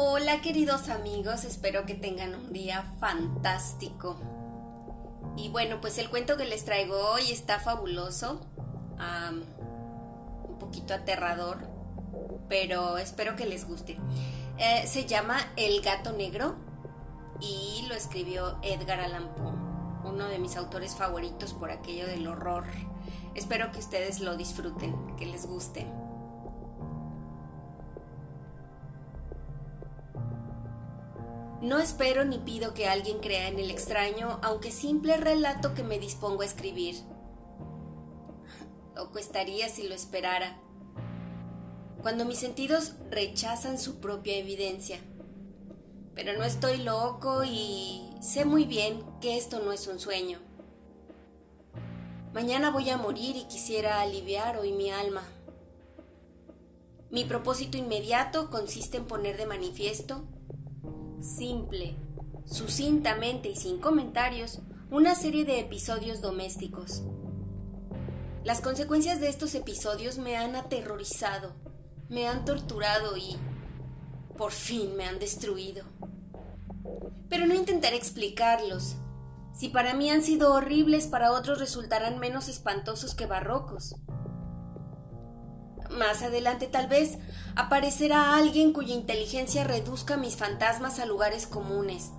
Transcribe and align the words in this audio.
Hola 0.00 0.40
queridos 0.42 0.90
amigos, 0.90 1.42
espero 1.42 1.84
que 1.84 1.94
tengan 1.94 2.32
un 2.32 2.52
día 2.52 2.84
fantástico. 3.00 4.16
Y 5.36 5.48
bueno, 5.48 5.80
pues 5.80 5.98
el 5.98 6.08
cuento 6.08 6.36
que 6.36 6.44
les 6.44 6.64
traigo 6.64 6.96
hoy 7.10 7.32
está 7.32 7.58
fabuloso, 7.58 8.40
un 10.48 10.58
poquito 10.60 10.94
aterrador, 10.94 11.68
pero 12.48 12.96
espero 12.98 13.34
que 13.34 13.46
les 13.46 13.66
guste. 13.66 13.98
Eh, 14.58 14.86
se 14.86 15.04
llama 15.04 15.36
El 15.56 15.80
gato 15.80 16.12
negro 16.12 16.54
y 17.40 17.84
lo 17.88 17.96
escribió 17.96 18.56
Edgar 18.62 19.00
Allan 19.00 19.34
Poe, 19.34 20.08
uno 20.08 20.28
de 20.28 20.38
mis 20.38 20.56
autores 20.56 20.94
favoritos 20.94 21.54
por 21.54 21.72
aquello 21.72 22.06
del 22.06 22.28
horror. 22.28 22.66
Espero 23.34 23.72
que 23.72 23.80
ustedes 23.80 24.20
lo 24.20 24.36
disfruten, 24.36 25.16
que 25.16 25.26
les 25.26 25.44
guste. 25.44 25.88
No 31.60 31.80
espero 31.80 32.24
ni 32.24 32.38
pido 32.38 32.72
que 32.72 32.86
alguien 32.86 33.18
crea 33.18 33.48
en 33.48 33.58
el 33.58 33.70
extraño, 33.70 34.38
aunque 34.42 34.70
simple 34.70 35.16
relato 35.16 35.74
que 35.74 35.82
me 35.82 35.98
dispongo 35.98 36.42
a 36.42 36.44
escribir. 36.44 36.94
O 38.96 39.18
estaría 39.18 39.68
si 39.68 39.88
lo 39.88 39.94
esperara. 39.94 40.60
Cuando 42.00 42.24
mis 42.24 42.38
sentidos 42.38 42.94
rechazan 43.10 43.76
su 43.76 43.98
propia 43.98 44.36
evidencia. 44.36 45.00
Pero 46.14 46.38
no 46.38 46.44
estoy 46.44 46.78
loco 46.78 47.42
y 47.44 48.08
sé 48.20 48.44
muy 48.44 48.64
bien 48.64 49.02
que 49.20 49.36
esto 49.36 49.58
no 49.58 49.72
es 49.72 49.88
un 49.88 49.98
sueño. 49.98 50.38
Mañana 52.32 52.70
voy 52.70 52.88
a 52.90 52.98
morir 52.98 53.34
y 53.34 53.48
quisiera 53.48 54.00
aliviar 54.00 54.58
hoy 54.58 54.70
mi 54.70 54.90
alma. 54.90 55.24
Mi 57.10 57.24
propósito 57.24 57.76
inmediato 57.76 58.48
consiste 58.48 58.98
en 58.98 59.06
poner 59.06 59.36
de 59.36 59.46
manifiesto 59.46 60.24
simple, 61.20 61.96
sucintamente 62.46 63.48
y 63.48 63.56
sin 63.56 63.80
comentarios, 63.80 64.60
una 64.90 65.14
serie 65.14 65.44
de 65.44 65.60
episodios 65.60 66.20
domésticos. 66.20 67.02
Las 68.44 68.60
consecuencias 68.60 69.20
de 69.20 69.28
estos 69.28 69.54
episodios 69.54 70.18
me 70.18 70.36
han 70.36 70.56
aterrorizado, 70.56 71.54
me 72.08 72.26
han 72.26 72.44
torturado 72.44 73.16
y 73.16 73.36
por 74.36 74.52
fin 74.52 74.96
me 74.96 75.04
han 75.04 75.18
destruido. 75.18 75.84
Pero 77.28 77.46
no 77.46 77.54
intentaré 77.54 77.96
explicarlos. 77.96 78.96
Si 79.54 79.68
para 79.68 79.92
mí 79.92 80.08
han 80.10 80.22
sido 80.22 80.54
horribles, 80.54 81.08
para 81.08 81.32
otros 81.32 81.58
resultarán 81.58 82.18
menos 82.18 82.48
espantosos 82.48 83.14
que 83.14 83.26
barrocos. 83.26 83.96
Más 85.90 86.22
adelante 86.22 86.66
tal 86.66 86.86
vez 86.86 87.18
aparecerá 87.56 88.36
alguien 88.36 88.72
cuya 88.72 88.94
inteligencia 88.94 89.64
reduzca 89.64 90.16
mis 90.16 90.36
fantasmas 90.36 90.98
a 90.98 91.06
lugares 91.06 91.46
comunes. 91.46 92.10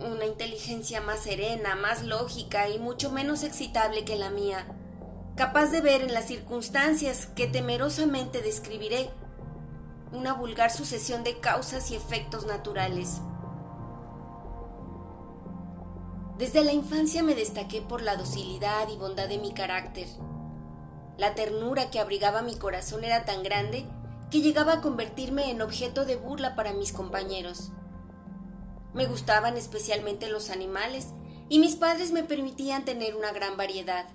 Una 0.00 0.26
inteligencia 0.26 1.00
más 1.00 1.20
serena, 1.20 1.74
más 1.74 2.02
lógica 2.02 2.68
y 2.68 2.78
mucho 2.78 3.10
menos 3.10 3.42
excitable 3.42 4.04
que 4.04 4.16
la 4.16 4.30
mía, 4.30 4.66
capaz 5.36 5.66
de 5.66 5.80
ver 5.80 6.02
en 6.02 6.14
las 6.14 6.26
circunstancias 6.26 7.26
que 7.26 7.46
temerosamente 7.46 8.42
describiré 8.42 9.10
una 10.12 10.32
vulgar 10.32 10.70
sucesión 10.70 11.22
de 11.24 11.38
causas 11.38 11.90
y 11.90 11.96
efectos 11.96 12.46
naturales. 12.46 13.20
Desde 16.38 16.62
la 16.62 16.72
infancia 16.72 17.22
me 17.22 17.34
destaqué 17.34 17.82
por 17.82 18.00
la 18.00 18.16
docilidad 18.16 18.88
y 18.88 18.96
bondad 18.96 19.28
de 19.28 19.38
mi 19.38 19.52
carácter. 19.52 20.06
La 21.18 21.34
ternura 21.34 21.90
que 21.90 21.98
abrigaba 21.98 22.42
mi 22.42 22.54
corazón 22.54 23.02
era 23.02 23.24
tan 23.24 23.42
grande 23.42 23.84
que 24.30 24.40
llegaba 24.40 24.74
a 24.74 24.80
convertirme 24.80 25.50
en 25.50 25.60
objeto 25.60 26.04
de 26.04 26.14
burla 26.14 26.54
para 26.54 26.72
mis 26.72 26.92
compañeros. 26.92 27.72
Me 28.94 29.06
gustaban 29.06 29.56
especialmente 29.56 30.28
los 30.28 30.48
animales 30.48 31.08
y 31.48 31.58
mis 31.58 31.74
padres 31.74 32.12
me 32.12 32.22
permitían 32.22 32.84
tener 32.84 33.16
una 33.16 33.32
gran 33.32 33.56
variedad. 33.56 34.06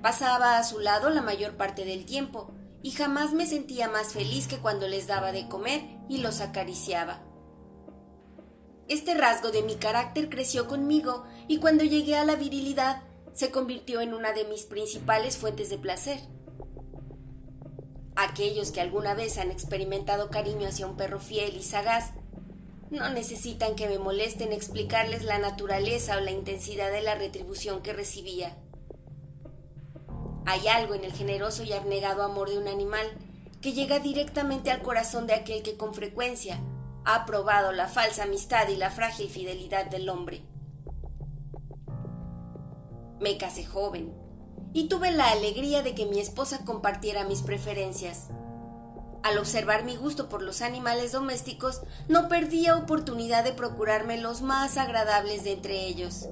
Pasaba 0.00 0.58
a 0.58 0.64
su 0.64 0.78
lado 0.78 1.10
la 1.10 1.22
mayor 1.22 1.56
parte 1.56 1.84
del 1.84 2.04
tiempo 2.04 2.52
y 2.80 2.92
jamás 2.92 3.32
me 3.32 3.44
sentía 3.44 3.88
más 3.88 4.12
feliz 4.12 4.46
que 4.46 4.58
cuando 4.58 4.86
les 4.86 5.08
daba 5.08 5.32
de 5.32 5.48
comer 5.48 5.82
y 6.08 6.18
los 6.18 6.40
acariciaba. 6.40 7.20
Este 8.86 9.14
rasgo 9.14 9.50
de 9.50 9.62
mi 9.62 9.74
carácter 9.74 10.30
creció 10.30 10.68
conmigo 10.68 11.24
y 11.48 11.58
cuando 11.58 11.82
llegué 11.82 12.16
a 12.16 12.24
la 12.24 12.36
virilidad 12.36 13.02
se 13.34 13.50
convirtió 13.50 14.00
en 14.00 14.14
una 14.14 14.32
de 14.32 14.44
mis 14.44 14.64
principales 14.64 15.36
fuentes 15.36 15.70
de 15.70 15.78
placer. 15.78 16.20
Aquellos 18.16 18.72
que 18.72 18.80
alguna 18.80 19.14
vez 19.14 19.38
han 19.38 19.50
experimentado 19.50 20.30
cariño 20.30 20.66
hacia 20.66 20.86
un 20.86 20.96
perro 20.96 21.20
fiel 21.20 21.56
y 21.56 21.62
sagaz 21.62 22.12
no 22.90 23.08
necesitan 23.10 23.76
que 23.76 23.88
me 23.88 23.98
molesten 23.98 24.52
explicarles 24.52 25.22
la 25.22 25.38
naturaleza 25.38 26.16
o 26.16 26.20
la 26.20 26.30
intensidad 26.30 26.90
de 26.90 27.02
la 27.02 27.14
retribución 27.14 27.82
que 27.82 27.92
recibía. 27.92 28.56
Hay 30.46 30.66
algo 30.68 30.94
en 30.94 31.04
el 31.04 31.12
generoso 31.12 31.62
y 31.62 31.72
abnegado 31.72 32.22
amor 32.22 32.48
de 32.48 32.58
un 32.58 32.68
animal 32.68 33.06
que 33.60 33.72
llega 33.72 33.98
directamente 33.98 34.70
al 34.70 34.82
corazón 34.82 35.26
de 35.26 35.34
aquel 35.34 35.62
que 35.62 35.76
con 35.76 35.94
frecuencia 35.94 36.58
ha 37.04 37.26
probado 37.26 37.72
la 37.72 37.88
falsa 37.88 38.24
amistad 38.24 38.68
y 38.68 38.76
la 38.76 38.90
frágil 38.90 39.28
fidelidad 39.28 39.86
del 39.86 40.08
hombre. 40.08 40.42
Me 43.20 43.36
casé 43.36 43.64
joven 43.64 44.12
y 44.72 44.88
tuve 44.88 45.10
la 45.10 45.30
alegría 45.30 45.82
de 45.82 45.94
que 45.94 46.06
mi 46.06 46.20
esposa 46.20 46.64
compartiera 46.64 47.24
mis 47.24 47.42
preferencias. 47.42 48.28
Al 49.24 49.38
observar 49.38 49.84
mi 49.84 49.96
gusto 49.96 50.28
por 50.28 50.42
los 50.42 50.62
animales 50.62 51.10
domésticos, 51.10 51.82
no 52.08 52.28
perdía 52.28 52.76
oportunidad 52.76 53.42
de 53.42 53.52
procurarme 53.52 54.18
los 54.18 54.42
más 54.42 54.76
agradables 54.76 55.42
de 55.42 55.54
entre 55.54 55.86
ellos. 55.86 56.28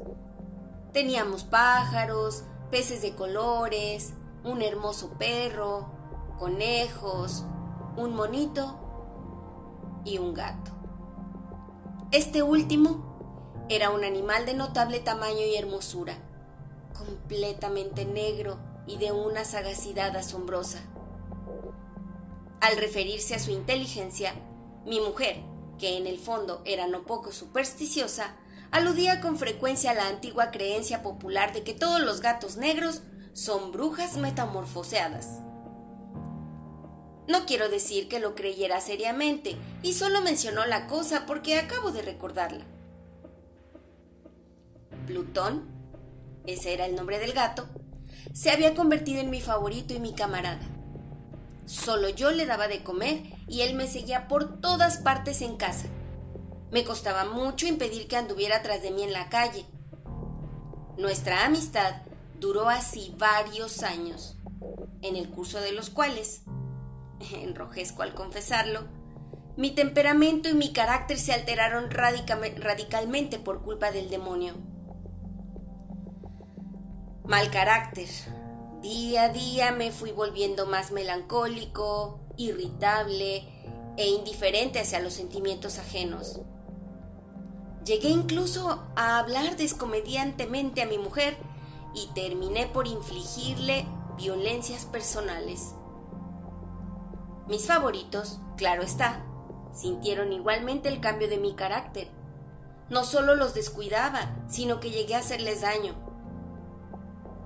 Teníamos 0.93 1.43
pájaros, 1.43 2.45
peces 2.71 3.03
de 3.03 3.17
colores, 3.17 4.13
un 4.45 4.63
hermoso 4.63 5.11
perro, 5.19 5.91
conejos, 6.39 7.45
un 7.97 8.15
monito 8.15 8.79
y 10.05 10.19
un 10.19 10.35
gato. 10.35 10.71
Este 12.13 12.45
último 12.45 13.65
era 13.69 13.91
un 13.91 14.05
animal 14.05 14.47
de 14.47 14.55
notable 14.55 15.01
tamaño 15.01 15.45
y 15.45 15.57
hermosura 15.57 16.17
completamente 16.99 18.05
negro 18.05 18.59
y 18.87 18.99
de 18.99 19.12
una 19.12 19.45
sagacidad 19.45 20.17
asombrosa. 20.17 20.81
Al 22.61 22.77
referirse 22.77 23.34
a 23.34 23.39
su 23.39 23.51
inteligencia, 23.51 24.34
mi 24.84 25.01
mujer, 25.01 25.43
que 25.79 25.97
en 25.97 26.06
el 26.06 26.19
fondo 26.19 26.62
era 26.65 26.87
no 26.87 27.05
poco 27.05 27.33
supersticiosa, 27.33 28.37
aludía 28.71 29.21
con 29.21 29.39
frecuencia 29.39 29.91
a 29.91 29.95
la 29.95 30.09
antigua 30.09 30.51
creencia 30.51 31.03
popular 31.03 31.53
de 31.53 31.62
que 31.62 31.75
todos 31.75 32.01
los 32.01 32.21
gatos 32.21 32.56
negros 32.56 33.03
son 33.33 33.73
brujas 33.73 34.17
metamorfoseadas. 34.17 35.41
No 37.29 37.45
quiero 37.45 37.69
decir 37.69 38.09
que 38.09 38.21
lo 38.21 38.35
creyera 38.35 38.81
seriamente, 38.81 39.56
y 39.83 39.95
solo 39.95 40.21
mencionó 40.21 40.65
la 40.65 40.87
cosa 40.87 41.27
porque 41.27 41.59
acabo 41.59 41.91
de 41.91 42.03
recordarla. 42.03 42.65
Plutón 45.06 45.75
ese 46.47 46.73
era 46.73 46.87
el 46.87 46.95
nombre 46.95 47.19
del 47.19 47.33
gato, 47.33 47.69
se 48.33 48.51
había 48.51 48.75
convertido 48.75 49.21
en 49.21 49.31
mi 49.31 49.41
favorito 49.41 49.95
y 49.95 50.01
mi 50.01 50.12
camarada. 50.12 50.61
Solo 51.65 52.09
yo 52.09 52.31
le 52.31 52.47
daba 52.47 52.69
de 52.69 52.83
comer 52.83 53.23
y 53.49 53.62
él 53.62 53.75
me 53.75 53.89
seguía 53.89 54.29
por 54.29 54.61
todas 54.61 54.99
partes 54.99 55.43
en 55.43 55.56
casa. 55.56 55.87
Me 56.71 56.85
costaba 56.85 57.25
mucho 57.25 57.67
impedir 57.67 58.09
que 58.09 58.17
anduviera 58.17 58.62
tras 58.62 58.83
de 58.83 58.91
mí 58.91 59.03
en 59.03 59.12
la 59.12 59.29
calle. 59.29 59.65
Nuestra 60.99 61.45
amistad 61.45 62.03
duró 62.39 62.69
así 62.69 63.15
varios 63.19 63.82
años, 63.82 64.37
en 65.03 65.17
el 65.17 65.29
curso 65.31 65.61
de 65.61 65.73
los 65.73 65.91
cuales, 65.91 66.43
enrojezco 67.32 68.03
al 68.03 68.15
confesarlo, 68.15 68.87
mi 69.56 69.70
temperamento 69.70 70.50
y 70.50 70.55
mi 70.55 70.73
carácter 70.73 71.19
se 71.19 71.32
alteraron 71.32 71.91
radicalmente 71.91 73.38
por 73.38 73.62
culpa 73.62 73.91
del 73.91 74.11
demonio 74.11 74.55
mal 77.26 77.50
carácter. 77.50 78.08
Día 78.82 79.25
a 79.25 79.28
día 79.31 79.73
me 79.73 79.90
fui 79.90 80.12
volviendo 80.12 80.67
más 80.67 80.93
melancólico, 80.93 82.20
irritable 82.37 83.49
e 83.96 84.08
indiferente 84.08 84.78
hacia 84.78 85.00
los 85.00 85.14
sentimientos 85.14 85.78
ajenos. 85.78 86.40
Llegué 87.84 88.08
incluso 88.08 88.84
a 88.94 89.19
hablar 89.19 89.56
descomediantemente 89.56 90.82
a 90.82 90.87
mi 90.87 90.99
mujer 90.99 91.37
y 91.94 92.08
terminé 92.14 92.67
por 92.67 92.87
infligirle 92.87 93.87
violencias 94.17 94.84
personales. 94.84 95.75
Mis 97.49 97.67
favoritos, 97.67 98.40
claro 98.56 98.82
está, 98.82 99.25
sintieron 99.72 100.32
igualmente 100.32 100.88
el 100.88 101.00
cambio 101.00 101.29
de 101.29 101.38
mi 101.38 101.55
carácter. 101.55 102.08
No 102.88 103.05
solo 103.05 103.34
los 103.34 103.55
descuidaba, 103.55 104.37
sino 104.49 104.79
que 104.79 104.90
llegué 104.90 105.14
a 105.14 105.20
hacerles 105.20 105.62
daño. 105.62 106.06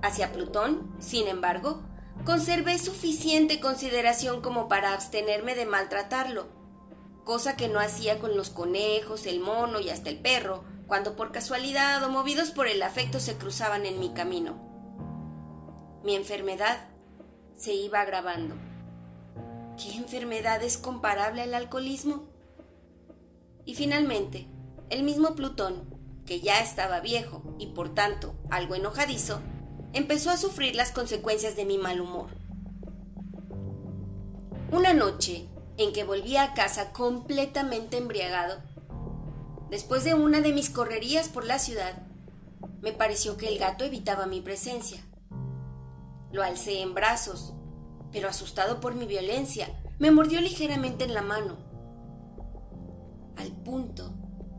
Hacia 0.01 0.31
Plutón, 0.31 0.95
sin 0.99 1.27
embargo, 1.27 1.83
conservé 2.25 2.77
suficiente 2.79 3.59
consideración 3.59 4.41
como 4.41 4.67
para 4.67 4.93
abstenerme 4.93 5.55
de 5.55 5.65
maltratarlo. 5.65 6.59
cosa 7.23 7.55
que 7.55 7.67
no 7.67 7.79
hacía 7.79 8.19
con 8.19 8.35
los 8.35 8.49
conejos, 8.49 9.27
el 9.27 9.39
mono 9.39 9.79
y 9.79 9.89
hasta 9.89 10.09
el 10.09 10.17
perro, 10.17 10.63
cuando 10.87 11.15
por 11.15 11.31
casualidad 11.31 12.03
o 12.03 12.09
movidos 12.09 12.49
por 12.49 12.67
el 12.67 12.81
afecto 12.81 13.19
se 13.19 13.37
cruzaban 13.37 13.85
en 13.85 13.99
mi 13.99 14.11
camino. 14.11 14.57
Mi 16.03 16.15
enfermedad 16.15 16.89
se 17.55 17.73
iba 17.73 18.01
agravando. 18.01 18.55
¿Qué 19.77 19.95
enfermedad 19.95 20.63
es 20.63 20.77
comparable 20.77 21.43
al 21.43 21.53
alcoholismo? 21.53 22.23
Y 23.65 23.75
finalmente, 23.75 24.47
el 24.89 25.03
mismo 25.03 25.35
Plutón, 25.35 25.95
que 26.25 26.41
ya 26.41 26.59
estaba 26.59 26.99
viejo 26.99 27.55
y 27.59 27.67
por 27.67 27.93
tanto 27.93 28.33
algo 28.49 28.75
enojadizo, 28.75 29.41
empezó 29.93 30.29
a 30.29 30.37
sufrir 30.37 30.75
las 30.75 30.91
consecuencias 30.91 31.55
de 31.55 31.65
mi 31.65 31.77
mal 31.77 32.01
humor. 32.01 32.29
Una 34.71 34.93
noche 34.93 35.49
en 35.77 35.91
que 35.91 36.03
volví 36.03 36.37
a 36.37 36.53
casa 36.53 36.93
completamente 36.93 37.97
embriagado, 37.97 38.59
después 39.69 40.03
de 40.03 40.13
una 40.13 40.41
de 40.41 40.53
mis 40.53 40.69
correrías 40.69 41.27
por 41.27 41.45
la 41.45 41.59
ciudad, 41.59 42.03
me 42.81 42.93
pareció 42.93 43.37
que 43.37 43.47
el 43.47 43.59
gato 43.59 43.83
evitaba 43.83 44.25
mi 44.27 44.41
presencia. 44.41 45.01
Lo 46.31 46.41
alcé 46.43 46.81
en 46.81 46.93
brazos, 46.93 47.53
pero 48.11 48.29
asustado 48.29 48.79
por 48.79 48.95
mi 48.95 49.05
violencia, 49.05 49.67
me 49.99 50.11
mordió 50.11 50.39
ligeramente 50.39 51.03
en 51.03 51.13
la 51.13 51.21
mano. 51.21 51.57
Al 53.35 53.51
punto 53.51 54.13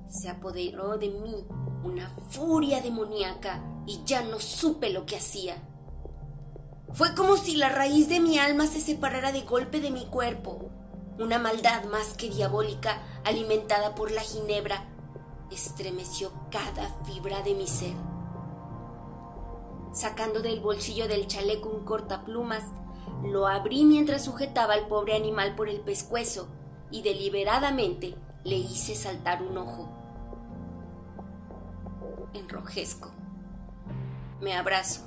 se 0.09 0.29
apoderó 0.29 0.99
de 0.99 1.09
mí 1.09 1.47
una 1.83 2.11
furia 2.31 2.83
demoníaca 2.83 3.63
y 3.87 4.03
ya 4.05 4.23
no 4.23 4.41
supe 4.41 4.91
lo 4.91 5.07
que 5.07 5.17
hacía. 5.17 5.57
Fue 6.93 7.15
como 7.15 7.37
si 7.37 7.57
la 7.57 7.71
raíz 7.71 8.09
de 8.09 8.21
mi 8.21 8.39
alma 8.39 8.67
se 8.67 8.81
separara 8.81 9.33
de 9.33 9.43
golpe 9.43 9.81
de 9.81 9.91
mi 9.91 10.07
cuerpo. 10.07 10.71
Una 11.19 11.39
maldad 11.39 11.85
más 11.85 12.15
que 12.15 12.29
diabólica, 12.29 13.03
alimentada 13.25 13.95
por 13.95 14.11
la 14.11 14.21
ginebra, 14.21 14.85
estremeció 15.51 16.33
cada 16.51 16.89
fibra 17.05 17.43
de 17.43 17.55
mi 17.55 17.67
ser. 17.67 17.95
Sacando 19.93 20.41
del 20.41 20.61
bolsillo 20.61 21.09
del 21.09 21.27
chaleco 21.27 21.69
un 21.69 21.85
cortaplumas, 21.85 22.65
lo 23.25 23.47
abrí 23.47 23.85
mientras 23.85 24.25
sujetaba 24.25 24.75
al 24.75 24.89
pobre 24.89 25.15
animal 25.15 25.55
por 25.55 25.69
el 25.69 25.81
pescuezo 25.81 26.49
y 26.91 27.03
deliberadamente 27.03 28.15
le 28.45 28.57
hice 28.57 28.95
saltar 28.95 29.43
un 29.43 29.57
ojo. 29.59 29.89
Enrojezco. 32.35 33.22
Me 34.43 34.57
abrazo. 34.57 35.03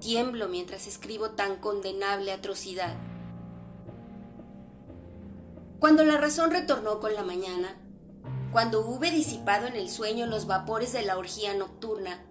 Tiemblo 0.00 0.48
mientras 0.48 0.86
escribo 0.86 1.32
tan 1.32 1.56
condenable 1.56 2.32
atrocidad. 2.32 2.96
Cuando 5.78 6.02
la 6.04 6.16
razón 6.16 6.50
retornó 6.50 6.98
con 6.98 7.14
la 7.14 7.22
mañana, 7.22 7.76
cuando 8.52 8.86
hube 8.86 9.10
disipado 9.10 9.66
en 9.66 9.76
el 9.76 9.90
sueño 9.90 10.24
los 10.24 10.46
vapores 10.46 10.94
de 10.94 11.02
la 11.02 11.18
orgía 11.18 11.52
nocturna, 11.52 12.24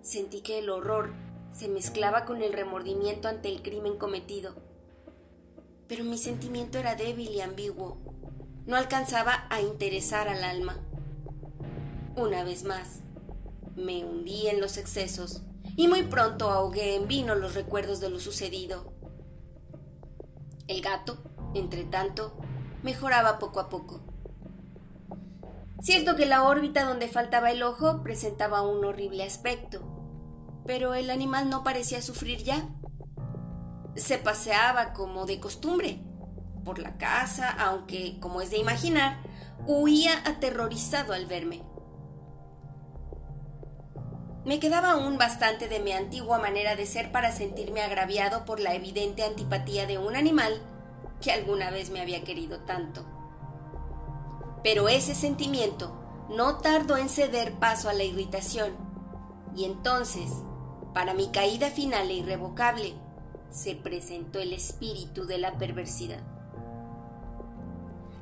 sentí 0.00 0.40
que 0.40 0.58
el 0.58 0.70
horror 0.70 1.12
se 1.52 1.68
mezclaba 1.68 2.24
con 2.24 2.40
el 2.40 2.54
remordimiento 2.54 3.28
ante 3.28 3.50
el 3.50 3.60
crimen 3.60 3.98
cometido. 3.98 4.54
Pero 5.86 6.02
mi 6.02 6.16
sentimiento 6.16 6.78
era 6.78 6.94
débil 6.94 7.28
y 7.28 7.42
ambiguo. 7.42 7.98
No 8.64 8.74
alcanzaba 8.74 9.46
a 9.50 9.60
interesar 9.60 10.28
al 10.28 10.44
alma. 10.44 10.78
Una 12.16 12.42
vez 12.42 12.64
más, 12.64 13.00
me 13.76 14.04
hundí 14.04 14.48
en 14.48 14.60
los 14.60 14.76
excesos 14.76 15.42
y 15.76 15.88
muy 15.88 16.02
pronto 16.02 16.50
ahogué 16.50 16.96
en 16.96 17.08
vino 17.08 17.34
los 17.34 17.54
recuerdos 17.54 18.00
de 18.00 18.10
lo 18.10 18.20
sucedido. 18.20 18.92
El 20.66 20.82
gato, 20.82 21.18
entre 21.54 21.84
tanto, 21.84 22.36
mejoraba 22.82 23.38
poco 23.38 23.60
a 23.60 23.68
poco. 23.68 24.00
Cierto 25.82 26.14
que 26.14 26.26
la 26.26 26.42
órbita 26.42 26.84
donde 26.84 27.08
faltaba 27.08 27.50
el 27.50 27.62
ojo 27.62 28.02
presentaba 28.02 28.62
un 28.62 28.84
horrible 28.84 29.24
aspecto, 29.24 29.80
pero 30.66 30.94
el 30.94 31.10
animal 31.10 31.48
no 31.48 31.64
parecía 31.64 32.02
sufrir 32.02 32.42
ya. 32.42 32.68
Se 33.96 34.18
paseaba 34.18 34.92
como 34.92 35.24
de 35.24 35.40
costumbre 35.40 36.02
por 36.64 36.78
la 36.78 36.98
casa, 36.98 37.50
aunque, 37.50 38.18
como 38.20 38.42
es 38.42 38.50
de 38.50 38.58
imaginar, 38.58 39.22
huía 39.66 40.12
aterrorizado 40.26 41.14
al 41.14 41.26
verme. 41.26 41.62
Me 44.44 44.58
quedaba 44.58 44.92
aún 44.92 45.18
bastante 45.18 45.68
de 45.68 45.80
mi 45.80 45.92
antigua 45.92 46.38
manera 46.38 46.74
de 46.74 46.86
ser 46.86 47.12
para 47.12 47.30
sentirme 47.30 47.82
agraviado 47.82 48.46
por 48.46 48.58
la 48.58 48.74
evidente 48.74 49.22
antipatía 49.22 49.86
de 49.86 49.98
un 49.98 50.16
animal 50.16 50.62
que 51.20 51.30
alguna 51.30 51.70
vez 51.70 51.90
me 51.90 52.00
había 52.00 52.24
querido 52.24 52.60
tanto. 52.60 53.04
Pero 54.62 54.88
ese 54.88 55.14
sentimiento 55.14 55.94
no 56.30 56.56
tardó 56.58 56.96
en 56.96 57.10
ceder 57.10 57.52
paso 57.54 57.90
a 57.90 57.92
la 57.92 58.04
irritación, 58.04 58.76
y 59.54 59.64
entonces, 59.64 60.30
para 60.94 61.12
mi 61.12 61.28
caída 61.28 61.68
final 61.68 62.08
e 62.08 62.14
irrevocable, 62.14 62.94
se 63.50 63.74
presentó 63.74 64.38
el 64.38 64.54
espíritu 64.54 65.26
de 65.26 65.38
la 65.38 65.58
perversidad. 65.58 66.20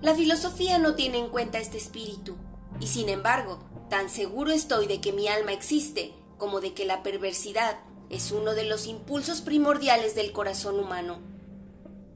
La 0.01 0.15
filosofía 0.15 0.79
no 0.79 0.95
tiene 0.95 1.19
en 1.19 1.29
cuenta 1.29 1.59
este 1.59 1.77
espíritu, 1.77 2.37
y 2.81 2.87
sin 2.87 3.09
embargo, 3.09 3.59
Tan 3.91 4.11
seguro 4.11 4.53
estoy 4.53 4.87
de 4.87 5.01
que 5.01 5.13
mi 5.13 5.29
alma 5.29 5.53
existe 5.53 6.13
como 6.37 6.61
de 6.61 6.75
que 6.75 6.85
la 6.85 7.03
perversidad 7.03 7.79
es 8.11 8.33
uno 8.33 8.55
de 8.55 8.65
los 8.65 8.87
impulsos 8.87 9.41
primordiales 9.41 10.15
del 10.15 10.33
corazón 10.33 10.79
humano, 10.79 11.21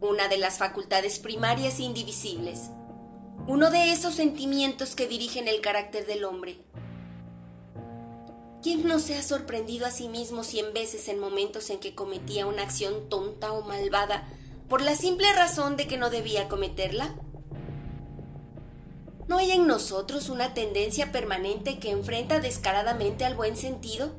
una 0.01 0.29
de 0.29 0.37
las 0.37 0.59
facultades 0.59 1.19
primarias 1.19 1.79
e 1.79 1.85
indivisibles, 1.85 2.71
uno 3.47 3.71
de 3.71 3.91
esos 3.93 4.15
sentimientos 4.15 4.95
que 4.95 5.09
dirigen 5.09 5.49
el 5.49 5.63
carácter 5.63 6.07
del 6.07 6.25
hombre. 6.25 6.59
¿Quién 8.63 8.87
no 8.87 8.99
se 8.99 9.17
ha 9.17 9.23
sorprendido 9.23 9.87
a 9.87 9.91
sí 9.91 10.09
mismo 10.09 10.45
cien 10.45 10.75
veces 10.75 11.09
en 11.09 11.19
momentos 11.19 11.71
en 11.71 11.81
que 11.81 11.95
cometía 11.95 12.47
una 12.47 12.63
acción 12.63 13.09
tonta 13.09 13.51
o 13.53 13.63
malvada 13.63 14.29
por 14.69 14.83
la 14.83 14.95
simple 14.95 15.33
razón 15.33 15.77
de 15.77 15.87
que 15.87 15.97
no 15.97 16.11
debía 16.11 16.49
cometerla? 16.49 17.15
¿No 19.32 19.38
hay 19.38 19.52
en 19.52 19.67
nosotros 19.67 20.29
una 20.29 20.52
tendencia 20.52 21.11
permanente 21.11 21.79
que 21.79 21.90
enfrenta 21.90 22.38
descaradamente 22.38 23.25
al 23.25 23.34
buen 23.34 23.56
sentido? 23.56 24.12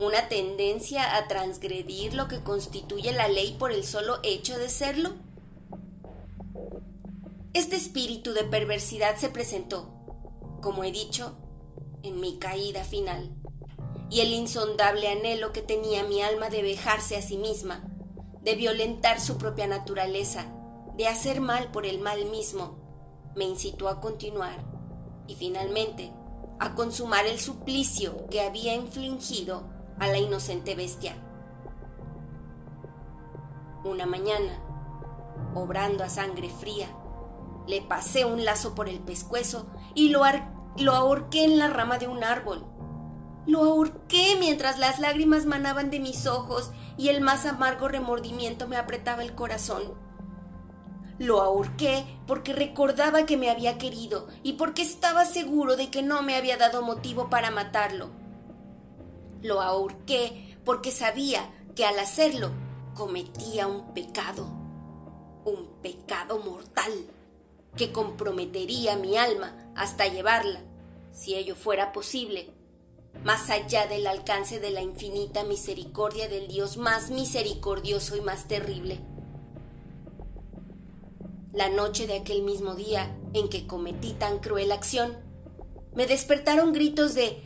¿Una 0.00 0.28
tendencia 0.28 1.16
a 1.16 1.28
transgredir 1.28 2.12
lo 2.12 2.26
que 2.26 2.42
constituye 2.42 3.12
la 3.12 3.28
ley 3.28 3.54
por 3.56 3.70
el 3.70 3.84
solo 3.84 4.18
hecho 4.24 4.58
de 4.58 4.68
serlo? 4.70 5.10
Este 7.54 7.76
espíritu 7.76 8.32
de 8.32 8.42
perversidad 8.42 9.14
se 9.18 9.28
presentó, 9.28 9.94
como 10.60 10.82
he 10.82 10.90
dicho, 10.90 11.36
en 12.02 12.18
mi 12.18 12.40
caída 12.40 12.82
final, 12.82 13.30
y 14.10 14.18
el 14.18 14.32
insondable 14.32 15.06
anhelo 15.10 15.52
que 15.52 15.62
tenía 15.62 16.02
mi 16.02 16.22
alma 16.22 16.50
de 16.50 16.62
vejarse 16.62 17.16
a 17.16 17.22
sí 17.22 17.36
misma, 17.36 17.84
de 18.42 18.56
violentar 18.56 19.20
su 19.20 19.38
propia 19.38 19.68
naturaleza, 19.68 20.52
de 20.96 21.06
hacer 21.06 21.40
mal 21.40 21.70
por 21.70 21.86
el 21.86 22.00
mal 22.00 22.24
mismo, 22.24 22.81
me 23.34 23.44
incitó 23.44 23.88
a 23.88 24.00
continuar 24.00 24.58
y 25.26 25.34
finalmente 25.34 26.12
a 26.58 26.74
consumar 26.74 27.26
el 27.26 27.38
suplicio 27.38 28.28
que 28.28 28.40
había 28.40 28.74
infligido 28.74 29.64
a 29.98 30.06
la 30.06 30.18
inocente 30.18 30.74
bestia. 30.74 31.16
Una 33.84 34.06
mañana, 34.06 34.62
obrando 35.54 36.04
a 36.04 36.08
sangre 36.08 36.48
fría, 36.48 36.88
le 37.66 37.82
pasé 37.82 38.24
un 38.24 38.44
lazo 38.44 38.74
por 38.74 38.88
el 38.88 39.00
pescuezo 39.00 39.66
y 39.94 40.10
lo, 40.10 40.22
lo 40.78 40.92
ahorqué 40.92 41.44
en 41.44 41.58
la 41.58 41.68
rama 41.68 41.98
de 41.98 42.08
un 42.08 42.22
árbol. 42.22 42.64
Lo 43.46 43.64
ahorqué 43.64 44.36
mientras 44.38 44.78
las 44.78 45.00
lágrimas 45.00 45.46
manaban 45.46 45.90
de 45.90 45.98
mis 45.98 46.26
ojos 46.26 46.70
y 46.96 47.08
el 47.08 47.20
más 47.20 47.44
amargo 47.44 47.88
remordimiento 47.88 48.68
me 48.68 48.76
apretaba 48.76 49.22
el 49.22 49.34
corazón. 49.34 49.82
Lo 51.18 51.42
ahorqué 51.42 52.04
porque 52.26 52.52
recordaba 52.52 53.26
que 53.26 53.36
me 53.36 53.50
había 53.50 53.78
querido 53.78 54.28
y 54.42 54.54
porque 54.54 54.82
estaba 54.82 55.24
seguro 55.24 55.76
de 55.76 55.90
que 55.90 56.02
no 56.02 56.22
me 56.22 56.36
había 56.36 56.56
dado 56.56 56.82
motivo 56.82 57.28
para 57.28 57.50
matarlo. 57.50 58.10
Lo 59.42 59.60
ahorqué 59.60 60.56
porque 60.64 60.90
sabía 60.90 61.52
que 61.74 61.84
al 61.84 61.98
hacerlo 61.98 62.50
cometía 62.94 63.66
un 63.66 63.92
pecado, 63.92 64.46
un 65.44 65.68
pecado 65.82 66.38
mortal, 66.38 66.92
que 67.76 67.92
comprometería 67.92 68.96
mi 68.96 69.16
alma 69.16 69.56
hasta 69.74 70.06
llevarla, 70.06 70.60
si 71.12 71.34
ello 71.34 71.54
fuera 71.54 71.92
posible, 71.92 72.50
más 73.24 73.50
allá 73.50 73.86
del 73.86 74.06
alcance 74.06 74.60
de 74.60 74.70
la 74.70 74.82
infinita 74.82 75.44
misericordia 75.44 76.28
del 76.28 76.48
Dios 76.48 76.76
más 76.76 77.10
misericordioso 77.10 78.16
y 78.16 78.20
más 78.20 78.48
terrible 78.48 79.00
la 81.52 81.68
noche 81.68 82.06
de 82.06 82.16
aquel 82.16 82.42
mismo 82.42 82.74
día 82.74 83.16
en 83.34 83.48
que 83.48 83.66
cometí 83.66 84.12
tan 84.14 84.38
cruel 84.38 84.72
acción, 84.72 85.18
me 85.94 86.06
despertaron 86.06 86.72
gritos 86.72 87.14
de 87.14 87.42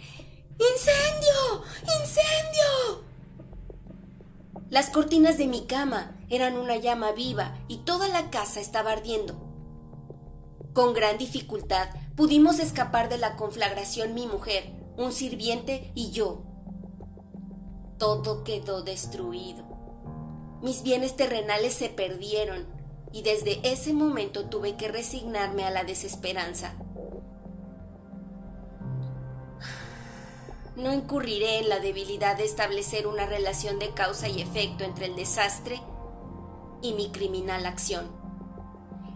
¡Incendio! 0.59 1.63
¡Incendio! 2.01 3.05
Las 4.71 4.91
cortinas 4.91 5.39
de 5.39 5.47
mi 5.47 5.67
cama 5.67 6.17
eran 6.29 6.57
una 6.57 6.77
llama 6.77 7.13
viva 7.13 7.59
y 7.69 7.79
toda 7.79 8.09
la 8.09 8.31
casa 8.31 8.61
estaba 8.61 8.93
ardiendo. 8.93 9.35
Con 10.73 10.93
gran 10.93 11.19
dificultad 11.19 11.89
pudimos 12.17 12.59
escapar 12.59 13.09
de 13.09 13.19
la 13.19 13.37
conflagración 13.37 14.15
mi 14.15 14.27
mujer, 14.27 14.73
un 14.97 15.13
sirviente 15.13 15.91
y 15.95 16.11
yo. 16.11 16.43
Todo 17.99 18.45
quedó 18.45 18.83
destruido. 18.83 19.65
Mis 20.63 20.83
bienes 20.83 21.17
terrenales 21.17 21.75
se 21.75 21.89
perdieron 21.89 22.76
y 23.17 23.23
desde 23.23 23.61
ese 23.63 23.95
momento 23.95 24.45
tuve 24.45 24.77
que 24.77 24.89
resignarme 24.89 25.65
a 25.65 25.71
la 25.71 25.85
desesperanza. 25.85 26.75
No 30.77 30.93
incurriré 30.93 31.61
en 31.61 31.71
la 31.71 31.81
debilidad 31.81 32.37
de 32.37 32.45
establecer 32.45 33.07
una 33.07 33.25
relación 33.25 33.79
de 33.79 33.95
causa 33.95 34.29
y 34.29 34.43
efecto 34.43 34.85
entre 34.85 35.07
el 35.07 35.17
desastre 35.17 35.81
y 36.83 36.93
mi 36.93 37.09
criminal 37.11 37.65
acción. 37.65 38.05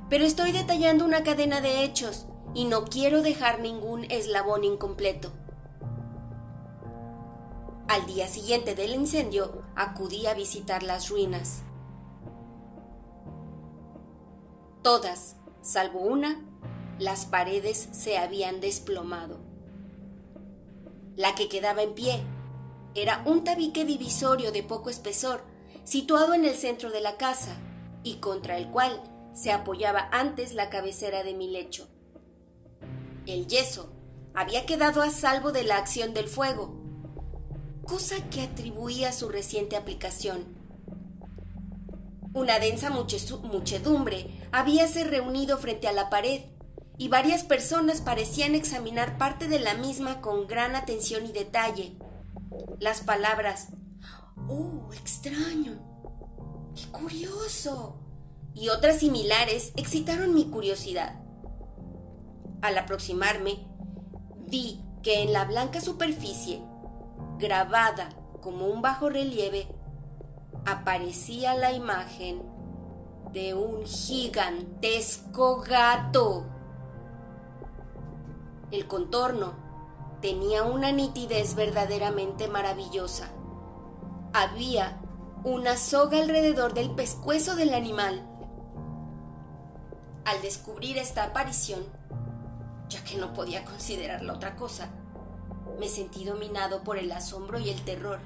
Pero 0.08 0.24
estoy 0.24 0.52
detallando 0.52 1.04
una 1.04 1.22
cadena 1.22 1.60
de 1.60 1.84
hechos 1.84 2.24
y 2.54 2.64
no 2.64 2.86
quiero 2.86 3.20
dejar 3.20 3.60
ningún 3.60 4.10
eslabón 4.10 4.64
incompleto. 4.64 5.30
Al 7.86 8.06
día 8.06 8.28
siguiente 8.28 8.74
del 8.74 8.94
incendio 8.94 9.60
acudí 9.76 10.24
a 10.24 10.32
visitar 10.32 10.82
las 10.82 11.10
ruinas. 11.10 11.64
Todas, 14.90 15.36
salvo 15.62 16.00
una, 16.00 16.44
las 16.98 17.24
paredes 17.24 17.90
se 17.92 18.18
habían 18.18 18.60
desplomado. 18.60 19.38
La 21.14 21.36
que 21.36 21.48
quedaba 21.48 21.82
en 21.82 21.94
pie 21.94 22.20
era 22.96 23.22
un 23.24 23.44
tabique 23.44 23.84
divisorio 23.84 24.50
de 24.50 24.64
poco 24.64 24.90
espesor, 24.90 25.44
situado 25.84 26.34
en 26.34 26.44
el 26.44 26.56
centro 26.56 26.90
de 26.90 27.00
la 27.00 27.18
casa 27.18 27.56
y 28.02 28.16
contra 28.16 28.56
el 28.56 28.68
cual 28.72 29.00
se 29.32 29.52
apoyaba 29.52 30.08
antes 30.10 30.54
la 30.54 30.70
cabecera 30.70 31.22
de 31.22 31.34
mi 31.34 31.48
lecho. 31.48 31.86
El 33.26 33.46
yeso 33.46 33.92
había 34.34 34.66
quedado 34.66 35.02
a 35.02 35.10
salvo 35.10 35.52
de 35.52 35.62
la 35.62 35.76
acción 35.76 36.14
del 36.14 36.26
fuego, 36.26 36.74
cosa 37.86 38.28
que 38.28 38.40
atribuía 38.40 39.10
a 39.10 39.12
su 39.12 39.28
reciente 39.28 39.76
aplicación. 39.76 40.59
Una 42.32 42.58
densa 42.58 42.90
muchedumbre 42.90 44.48
habíase 44.52 45.04
reunido 45.04 45.58
frente 45.58 45.88
a 45.88 45.92
la 45.92 46.10
pared 46.10 46.42
y 46.96 47.08
varias 47.08 47.44
personas 47.44 48.00
parecían 48.00 48.54
examinar 48.54 49.18
parte 49.18 49.48
de 49.48 49.58
la 49.58 49.74
misma 49.74 50.20
con 50.20 50.46
gran 50.46 50.76
atención 50.76 51.26
y 51.26 51.32
detalle. 51.32 51.96
Las 52.78 53.00
palabras 53.00 53.68
¡Oh, 54.48 54.90
extraño! 54.92 55.78
¡Qué 56.74 56.86
curioso! 56.90 58.00
y 58.54 58.68
otras 58.68 58.98
similares 58.98 59.72
excitaron 59.76 60.34
mi 60.34 60.50
curiosidad. 60.50 61.20
Al 62.62 62.76
aproximarme, 62.78 63.66
vi 64.48 64.80
que 65.02 65.22
en 65.22 65.32
la 65.32 65.44
blanca 65.44 65.80
superficie, 65.80 66.62
grabada 67.38 68.10
como 68.40 68.66
un 68.66 68.82
bajo 68.82 69.08
relieve, 69.08 69.68
aparecía 70.66 71.54
la 71.54 71.72
imagen 71.72 72.42
de 73.32 73.54
un 73.54 73.84
gigantesco 73.86 75.60
gato. 75.60 76.46
El 78.70 78.86
contorno 78.86 79.54
tenía 80.20 80.64
una 80.64 80.92
nitidez 80.92 81.54
verdaderamente 81.54 82.48
maravillosa. 82.48 83.28
Había 84.32 85.00
una 85.44 85.76
soga 85.76 86.18
alrededor 86.18 86.74
del 86.74 86.90
pescuezo 86.90 87.56
del 87.56 87.74
animal. 87.74 88.26
Al 90.24 90.42
descubrir 90.42 90.98
esta 90.98 91.24
aparición, 91.24 91.84
ya 92.88 93.02
que 93.04 93.16
no 93.16 93.32
podía 93.32 93.64
considerarla 93.64 94.34
otra 94.34 94.56
cosa, 94.56 94.90
me 95.78 95.88
sentí 95.88 96.24
dominado 96.24 96.84
por 96.84 96.98
el 96.98 97.10
asombro 97.10 97.58
y 97.58 97.70
el 97.70 97.82
terror. 97.84 98.20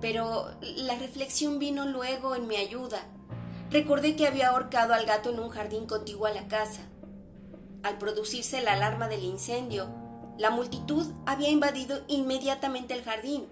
Pero 0.00 0.50
la 0.60 0.96
reflexión 0.96 1.58
vino 1.58 1.86
luego 1.86 2.34
en 2.34 2.46
mi 2.46 2.56
ayuda. 2.56 3.06
Recordé 3.70 4.16
que 4.16 4.26
había 4.26 4.48
ahorcado 4.48 4.94
al 4.94 5.06
gato 5.06 5.30
en 5.30 5.40
un 5.40 5.50
jardín 5.50 5.86
contiguo 5.86 6.26
a 6.26 6.32
la 6.32 6.48
casa 6.48 6.82
al 7.82 7.98
producirse 7.98 8.60
la 8.60 8.72
alarma 8.72 9.08
del 9.08 9.24
incendio, 9.24 9.88
la 10.36 10.50
multitud 10.50 11.06
había 11.26 11.48
invadido 11.48 12.02
inmediatamente 12.08 12.94
el 12.94 13.02
jardín. 13.02 13.46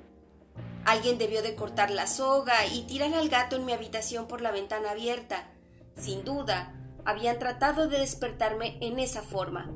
Alguien 0.84 1.18
debió 1.18 1.42
de 1.42 1.54
cortar 1.54 1.90
la 1.90 2.06
soga 2.06 2.66
y 2.66 2.82
tirar 2.82 3.14
al 3.14 3.28
gato 3.28 3.56
en 3.56 3.64
mi 3.64 3.72
habitación 3.72 4.26
por 4.26 4.40
la 4.40 4.52
ventana 4.52 4.90
abierta. 4.90 5.48
Sin 5.96 6.24
duda, 6.24 6.74
habían 7.04 7.38
tratado 7.38 7.88
de 7.88 7.98
despertarme 7.98 8.78
en 8.80 8.98
esa 8.98 9.22
forma. 9.22 9.70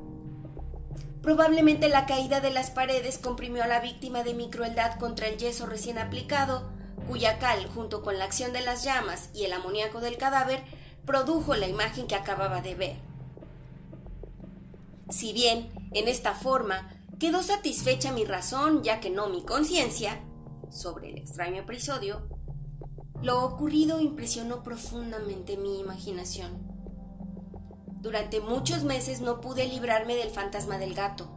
Probablemente 1.21 1.87
la 1.87 2.07
caída 2.07 2.41
de 2.41 2.49
las 2.49 2.71
paredes 2.71 3.19
comprimió 3.19 3.63
a 3.63 3.67
la 3.67 3.79
víctima 3.79 4.23
de 4.23 4.33
mi 4.33 4.49
crueldad 4.49 4.97
contra 4.97 5.27
el 5.27 5.37
yeso 5.37 5.67
recién 5.67 5.99
aplicado, 5.99 6.71
cuya 7.07 7.37
cal, 7.37 7.67
junto 7.67 8.01
con 8.01 8.17
la 8.17 8.25
acción 8.25 8.53
de 8.53 8.61
las 8.61 8.83
llamas 8.83 9.29
y 9.33 9.43
el 9.43 9.53
amoníaco 9.53 10.01
del 10.01 10.17
cadáver, 10.17 10.63
produjo 11.05 11.55
la 11.55 11.67
imagen 11.67 12.07
que 12.07 12.15
acababa 12.15 12.61
de 12.61 12.75
ver. 12.75 12.95
Si 15.09 15.31
bien, 15.33 15.71
en 15.93 16.07
esta 16.07 16.33
forma, 16.33 16.89
quedó 17.19 17.43
satisfecha 17.43 18.11
mi 18.11 18.25
razón, 18.25 18.81
ya 18.81 18.99
que 18.99 19.11
no 19.11 19.29
mi 19.29 19.43
conciencia, 19.43 20.23
sobre 20.71 21.09
el 21.09 21.17
extraño 21.17 21.61
episodio, 21.61 22.27
lo 23.21 23.43
ocurrido 23.43 23.99
impresionó 23.99 24.63
profundamente 24.63 25.57
mi 25.57 25.79
imaginación. 25.79 26.70
Durante 28.01 28.41
muchos 28.41 28.83
meses 28.83 29.21
no 29.21 29.41
pude 29.41 29.67
librarme 29.67 30.15
del 30.15 30.31
fantasma 30.31 30.79
del 30.79 30.95
gato, 30.95 31.27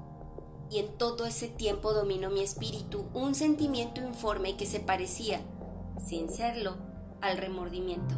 y 0.70 0.78
en 0.78 0.96
todo 0.96 1.26
ese 1.26 1.46
tiempo 1.48 1.92
dominó 1.92 2.30
mi 2.30 2.40
espíritu 2.40 3.04
un 3.12 3.34
sentimiento 3.34 4.00
informe 4.00 4.56
que 4.56 4.64
se 4.64 4.80
parecía, 4.80 5.42
sin 6.02 6.30
serlo, 6.30 6.78
al 7.20 7.36
remordimiento. 7.36 8.14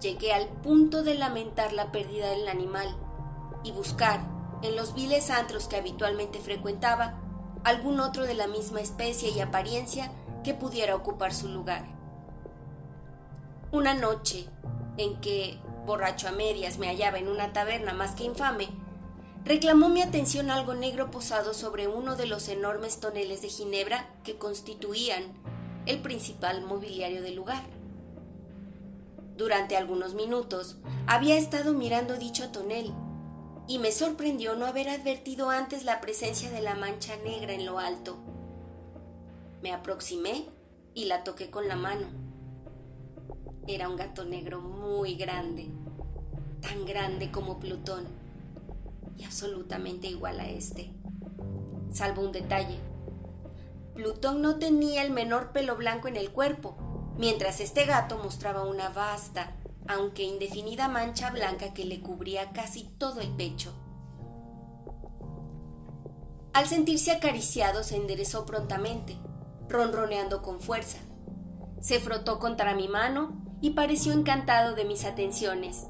Llegué 0.00 0.32
al 0.32 0.48
punto 0.48 1.04
de 1.04 1.14
lamentar 1.14 1.72
la 1.72 1.92
pérdida 1.92 2.30
del 2.30 2.48
animal, 2.48 2.88
y 3.62 3.70
buscar, 3.70 4.20
en 4.62 4.74
los 4.74 4.92
viles 4.94 5.30
antros 5.30 5.68
que 5.68 5.76
habitualmente 5.76 6.40
frecuentaba, 6.40 7.20
algún 7.62 8.00
otro 8.00 8.24
de 8.24 8.34
la 8.34 8.48
misma 8.48 8.80
especie 8.80 9.30
y 9.30 9.38
apariencia 9.38 10.10
que 10.42 10.52
pudiera 10.52 10.96
ocupar 10.96 11.32
su 11.32 11.46
lugar. 11.46 11.84
Una 13.70 13.94
noche, 13.94 14.48
en 14.96 15.20
que, 15.20 15.60
borracho 15.84 16.28
a 16.28 16.32
medias, 16.32 16.78
me 16.78 16.88
hallaba 16.88 17.18
en 17.18 17.28
una 17.28 17.52
taberna 17.52 17.92
más 17.92 18.12
que 18.12 18.24
infame, 18.24 18.68
reclamó 19.44 19.88
mi 19.88 20.02
atención 20.02 20.50
algo 20.50 20.74
negro 20.74 21.10
posado 21.10 21.54
sobre 21.54 21.88
uno 21.88 22.16
de 22.16 22.26
los 22.26 22.48
enormes 22.48 23.00
toneles 23.00 23.42
de 23.42 23.48
ginebra 23.48 24.08
que 24.24 24.36
constituían 24.36 25.22
el 25.86 26.00
principal 26.00 26.62
mobiliario 26.62 27.22
del 27.22 27.36
lugar. 27.36 27.62
Durante 29.36 29.76
algunos 29.76 30.14
minutos 30.14 30.76
había 31.06 31.36
estado 31.36 31.72
mirando 31.72 32.16
dicho 32.16 32.50
tonel, 32.50 32.92
y 33.66 33.78
me 33.78 33.92
sorprendió 33.92 34.54
no 34.56 34.66
haber 34.66 34.88
advertido 34.88 35.50
antes 35.50 35.84
la 35.84 36.00
presencia 36.00 36.50
de 36.50 36.60
la 36.60 36.74
mancha 36.74 37.16
negra 37.24 37.54
en 37.54 37.64
lo 37.64 37.78
alto. 37.78 38.18
Me 39.62 39.72
aproximé 39.72 40.44
y 40.94 41.06
la 41.06 41.24
toqué 41.24 41.50
con 41.50 41.66
la 41.66 41.76
mano. 41.76 42.23
Era 43.66 43.88
un 43.88 43.96
gato 43.96 44.26
negro 44.26 44.60
muy 44.60 45.14
grande, 45.14 45.70
tan 46.60 46.84
grande 46.84 47.30
como 47.30 47.58
Plutón, 47.58 48.04
y 49.16 49.24
absolutamente 49.24 50.06
igual 50.06 50.38
a 50.38 50.46
este, 50.46 50.92
salvo 51.90 52.22
un 52.22 52.32
detalle. 52.32 52.78
Plutón 53.94 54.42
no 54.42 54.58
tenía 54.58 55.02
el 55.02 55.10
menor 55.10 55.52
pelo 55.52 55.76
blanco 55.76 56.08
en 56.08 56.16
el 56.16 56.30
cuerpo, 56.30 56.76
mientras 57.16 57.60
este 57.60 57.86
gato 57.86 58.18
mostraba 58.18 58.66
una 58.66 58.90
vasta, 58.90 59.56
aunque 59.88 60.24
indefinida 60.24 60.88
mancha 60.88 61.30
blanca 61.30 61.72
que 61.72 61.86
le 61.86 62.00
cubría 62.00 62.50
casi 62.52 62.84
todo 62.98 63.22
el 63.22 63.30
pecho. 63.30 63.72
Al 66.52 66.66
sentirse 66.66 67.12
acariciado 67.12 67.82
se 67.82 67.96
enderezó 67.96 68.44
prontamente, 68.44 69.16
ronroneando 69.70 70.42
con 70.42 70.60
fuerza. 70.60 70.98
Se 71.80 71.98
frotó 71.98 72.38
contra 72.38 72.74
mi 72.74 72.88
mano 72.88 73.43
y 73.60 73.70
pareció 73.70 74.12
encantado 74.12 74.74
de 74.74 74.84
mis 74.84 75.04
atenciones. 75.04 75.86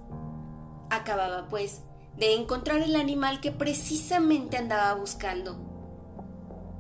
Acababa, 0.90 1.48
pues, 1.48 1.82
de 2.16 2.34
encontrar 2.34 2.80
el 2.82 2.96
animal 2.96 3.40
que 3.40 3.50
precisamente 3.50 4.56
andaba 4.56 4.94
buscando. 4.94 5.56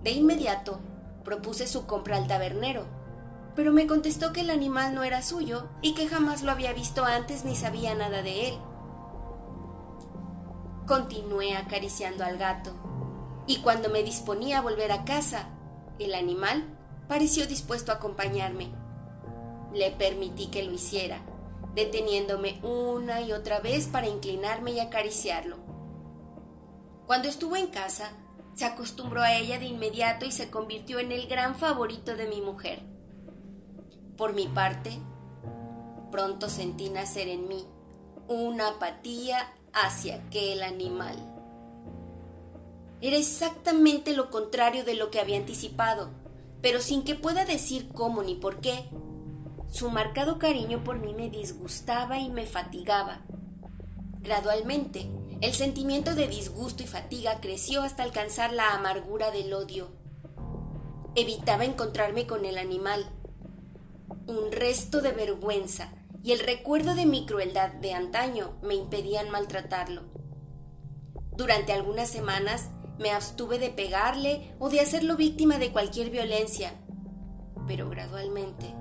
De 0.02 0.12
inmediato 0.12 0.80
propuse 1.24 1.66
su 1.66 1.86
compra 1.86 2.16
al 2.16 2.26
tabernero, 2.26 2.86
pero 3.56 3.72
me 3.72 3.86
contestó 3.86 4.32
que 4.32 4.42
el 4.42 4.50
animal 4.50 4.94
no 4.94 5.02
era 5.02 5.22
suyo 5.22 5.68
y 5.80 5.94
que 5.94 6.08
jamás 6.08 6.42
lo 6.42 6.52
había 6.52 6.72
visto 6.72 7.04
antes 7.04 7.44
ni 7.44 7.54
sabía 7.56 7.94
nada 7.94 8.22
de 8.22 8.48
él. 8.48 8.58
Continué 10.86 11.56
acariciando 11.56 12.24
al 12.24 12.36
gato, 12.36 12.72
y 13.46 13.58
cuando 13.62 13.88
me 13.88 14.02
disponía 14.02 14.58
a 14.58 14.62
volver 14.62 14.92
a 14.92 15.04
casa, 15.04 15.48
el 15.98 16.14
animal 16.14 16.64
pareció 17.08 17.46
dispuesto 17.46 17.92
a 17.92 17.96
acompañarme. 17.96 18.83
Le 19.74 19.90
permití 19.90 20.46
que 20.46 20.62
lo 20.62 20.72
hiciera, 20.72 21.20
deteniéndome 21.74 22.60
una 22.62 23.20
y 23.20 23.32
otra 23.32 23.60
vez 23.60 23.88
para 23.88 24.08
inclinarme 24.08 24.72
y 24.72 24.80
acariciarlo. 24.80 25.56
Cuando 27.06 27.28
estuvo 27.28 27.56
en 27.56 27.66
casa, 27.66 28.12
se 28.54 28.64
acostumbró 28.64 29.20
a 29.20 29.34
ella 29.34 29.58
de 29.58 29.66
inmediato 29.66 30.24
y 30.24 30.32
se 30.32 30.50
convirtió 30.50 31.00
en 31.00 31.12
el 31.12 31.26
gran 31.26 31.56
favorito 31.56 32.16
de 32.16 32.26
mi 32.26 32.40
mujer. 32.40 32.80
Por 34.16 34.32
mi 34.32 34.46
parte, 34.46 34.98
pronto 36.10 36.48
sentí 36.48 36.88
nacer 36.88 37.28
en 37.28 37.48
mí 37.48 37.66
una 38.28 38.68
apatía 38.68 39.52
hacia 39.72 40.16
aquel 40.16 40.62
animal. 40.62 41.16
Era 43.00 43.16
exactamente 43.16 44.14
lo 44.14 44.30
contrario 44.30 44.84
de 44.84 44.94
lo 44.94 45.10
que 45.10 45.20
había 45.20 45.36
anticipado, 45.36 46.10
pero 46.62 46.80
sin 46.80 47.02
que 47.02 47.16
pueda 47.16 47.44
decir 47.44 47.88
cómo 47.92 48.22
ni 48.22 48.36
por 48.36 48.60
qué. 48.60 48.88
Su 49.74 49.90
marcado 49.90 50.38
cariño 50.38 50.84
por 50.84 51.00
mí 51.00 51.14
me 51.14 51.28
disgustaba 51.30 52.20
y 52.20 52.30
me 52.30 52.46
fatigaba. 52.46 53.22
Gradualmente, 54.20 55.10
el 55.40 55.52
sentimiento 55.52 56.14
de 56.14 56.28
disgusto 56.28 56.84
y 56.84 56.86
fatiga 56.86 57.40
creció 57.40 57.82
hasta 57.82 58.04
alcanzar 58.04 58.52
la 58.52 58.72
amargura 58.72 59.32
del 59.32 59.52
odio. 59.52 59.90
Evitaba 61.16 61.64
encontrarme 61.64 62.24
con 62.24 62.44
el 62.44 62.56
animal. 62.56 63.04
Un 64.28 64.52
resto 64.52 65.00
de 65.00 65.10
vergüenza 65.10 65.92
y 66.22 66.30
el 66.30 66.38
recuerdo 66.38 66.94
de 66.94 67.06
mi 67.06 67.26
crueldad 67.26 67.72
de 67.72 67.94
antaño 67.94 68.54
me 68.62 68.76
impedían 68.76 69.28
maltratarlo. 69.28 70.02
Durante 71.36 71.72
algunas 71.72 72.08
semanas 72.08 72.70
me 73.00 73.10
abstuve 73.10 73.58
de 73.58 73.70
pegarle 73.70 74.54
o 74.60 74.70
de 74.70 74.78
hacerlo 74.78 75.16
víctima 75.16 75.58
de 75.58 75.72
cualquier 75.72 76.10
violencia, 76.10 76.74
pero 77.66 77.90
gradualmente, 77.90 78.72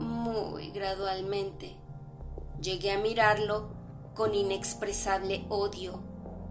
muy 0.00 0.70
gradualmente, 0.70 1.76
llegué 2.60 2.92
a 2.92 2.98
mirarlo 2.98 3.70
con 4.14 4.34
inexpresable 4.34 5.46
odio 5.48 6.02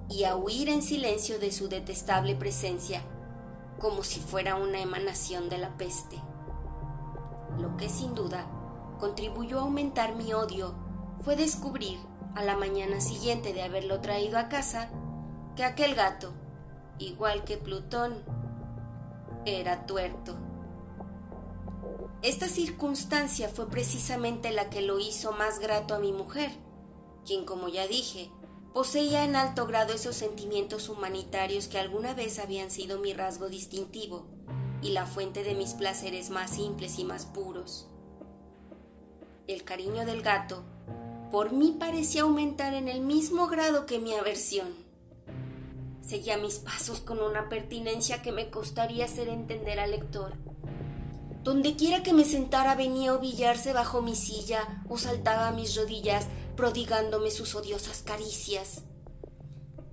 y 0.10 0.24
a 0.24 0.36
huir 0.36 0.70
en 0.70 0.82
silencio 0.82 1.40
de 1.40 1.52
su 1.52 1.68
detestable 1.68 2.36
presencia, 2.36 3.02
como 3.80 4.04
si 4.04 4.20
fuera 4.20 4.56
una 4.56 4.80
emanación 4.80 5.50
de 5.50 5.58
la 5.58 5.78
peste. 5.78 6.18
Lo 7.60 7.76
que 7.78 7.90
sin 7.90 8.16
duda 8.16 8.48
contribuyó 9.00 9.60
a 9.60 9.64
aumentar 9.64 10.16
mi 10.16 10.34
odio 10.34 10.74
fue 11.22 11.36
descubrir, 11.36 12.00
a 12.36 12.44
la 12.44 12.56
mañana 12.56 13.02
siguiente 13.02 13.54
de 13.54 13.64
haberlo 13.64 14.02
traído 14.02 14.38
a 14.38 14.50
casa, 14.50 14.90
que 15.56 15.64
aquel 15.64 15.96
gato, 15.96 16.32
igual 16.98 17.44
que 17.44 17.58
Plutón, 17.58 18.24
era 19.46 19.86
tuerto. 19.86 20.38
Esta 22.22 22.50
circunstancia 22.50 23.48
fue 23.48 23.70
precisamente 23.70 24.52
la 24.52 24.70
que 24.70 24.82
lo 24.82 25.00
hizo 25.00 25.32
más 25.32 25.60
grato 25.60 25.96
a 25.96 26.00
mi 26.00 26.12
mujer, 26.12 26.52
quien, 27.26 27.46
como 27.46 27.70
ya 27.70 27.88
dije, 27.88 28.30
poseía 28.74 29.24
en 29.24 29.38
alto 29.38 29.66
grado 29.66 29.94
esos 29.94 30.18
sentimientos 30.18 30.90
humanitarios 30.90 31.68
que 31.68 31.80
alguna 31.80 32.14
vez 32.14 32.40
habían 32.40 32.72
sido 32.72 33.00
mi 33.00 33.14
rasgo 33.14 33.48
distintivo 33.48 34.28
y 34.82 34.90
la 34.90 35.06
fuente 35.06 35.44
de 35.44 35.56
mis 35.56 35.76
placeres 35.76 36.30
más 36.30 36.52
simples 36.52 37.00
y 37.00 37.06
más 37.06 37.26
puros. 37.26 37.88
El 39.48 39.64
cariño 39.64 40.06
del 40.06 40.22
gato 40.22 40.66
por 41.32 41.54
mí 41.54 41.78
parecía 41.80 42.24
aumentar 42.24 42.74
en 42.74 42.90
el 42.90 43.00
mismo 43.00 43.48
grado 43.48 43.86
que 43.86 44.00
mi 44.00 44.14
aversión. 44.14 44.68
Seguía 46.02 46.38
mis 46.38 46.56
pasos 46.56 47.00
con 47.00 47.20
una 47.20 47.48
pertinencia 47.48 48.22
que 48.22 48.32
me 48.32 48.50
costaría 48.50 49.06
hacer 49.06 49.30
entender 49.30 49.80
al 49.80 49.92
lector. 49.92 50.34
Donde 51.44 51.76
quiera 51.76 52.04
que 52.04 52.14
me 52.14 52.26
sentara 52.26 52.76
venía 52.76 53.12
a 53.12 53.16
ovillarse 53.16 53.74
bajo 53.74 54.02
mi 54.02 54.16
silla 54.16 54.84
o 54.90 54.98
saltaba 54.98 55.48
a 55.48 55.52
mis 55.52 55.76
rodillas 55.76 56.28
prodigándome 56.56 57.32
sus 57.32 57.56
odiosas 57.56 58.04
caricias. 58.04 58.84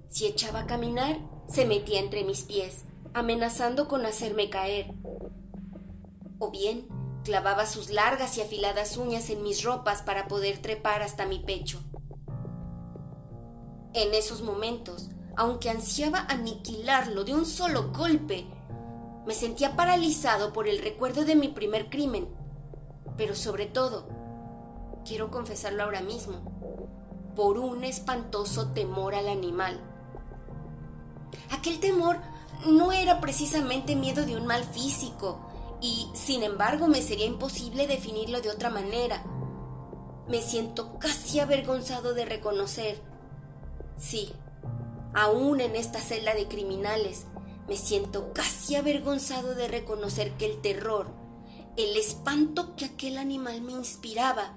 Si 0.08 0.26
echaba 0.26 0.60
a 0.60 0.66
caminar, 0.66 1.18
se 1.48 1.64
metía 1.64 2.00
entre 2.00 2.24
mis 2.24 2.42
pies, 2.42 2.84
amenazando 3.14 3.86
con 3.86 4.04
hacerme 4.04 4.50
caer. 4.50 4.92
O 6.38 6.50
bien, 6.50 6.88
clavaba 7.24 7.66
sus 7.66 7.90
largas 7.90 8.36
y 8.38 8.40
afiladas 8.40 8.96
uñas 8.96 9.30
en 9.30 9.42
mis 9.42 9.62
ropas 9.62 10.02
para 10.02 10.26
poder 10.26 10.58
trepar 10.58 11.02
hasta 11.02 11.26
mi 11.26 11.38
pecho. 11.38 11.80
En 13.94 14.12
esos 14.14 14.42
momentos, 14.42 15.08
aunque 15.36 15.70
ansiaba 15.70 16.26
aniquilarlo 16.28 17.24
de 17.24 17.34
un 17.34 17.46
solo 17.46 17.92
golpe, 17.92 18.46
me 19.26 19.34
sentía 19.34 19.74
paralizado 19.74 20.52
por 20.52 20.68
el 20.68 20.78
recuerdo 20.78 21.24
de 21.24 21.34
mi 21.34 21.48
primer 21.48 21.90
crimen, 21.90 22.28
pero 23.16 23.34
sobre 23.34 23.66
todo, 23.66 24.06
quiero 25.04 25.30
confesarlo 25.30 25.82
ahora 25.82 26.00
mismo, 26.00 26.40
por 27.34 27.58
un 27.58 27.84
espantoso 27.84 28.68
temor 28.68 29.14
al 29.14 29.28
animal. 29.28 29.80
Aquel 31.50 31.80
temor 31.80 32.18
no 32.66 32.92
era 32.92 33.20
precisamente 33.20 33.96
miedo 33.96 34.24
de 34.24 34.36
un 34.36 34.46
mal 34.46 34.64
físico, 34.64 35.40
y 35.80 36.08
sin 36.14 36.42
embargo 36.42 36.86
me 36.86 37.02
sería 37.02 37.26
imposible 37.26 37.86
definirlo 37.86 38.40
de 38.40 38.50
otra 38.50 38.70
manera. 38.70 39.24
Me 40.28 40.40
siento 40.40 40.98
casi 40.98 41.40
avergonzado 41.40 42.14
de 42.14 42.24
reconocer, 42.24 43.00
sí, 43.98 44.32
aún 45.14 45.60
en 45.60 45.76
esta 45.76 46.00
celda 46.00 46.34
de 46.34 46.46
criminales, 46.46 47.26
me 47.68 47.76
siento 47.76 48.32
casi 48.32 48.76
avergonzado 48.76 49.54
de 49.54 49.68
reconocer 49.68 50.32
que 50.32 50.46
el 50.46 50.60
terror, 50.60 51.08
el 51.76 51.96
espanto 51.96 52.76
que 52.76 52.84
aquel 52.84 53.18
animal 53.18 53.60
me 53.60 53.72
inspiraba, 53.72 54.56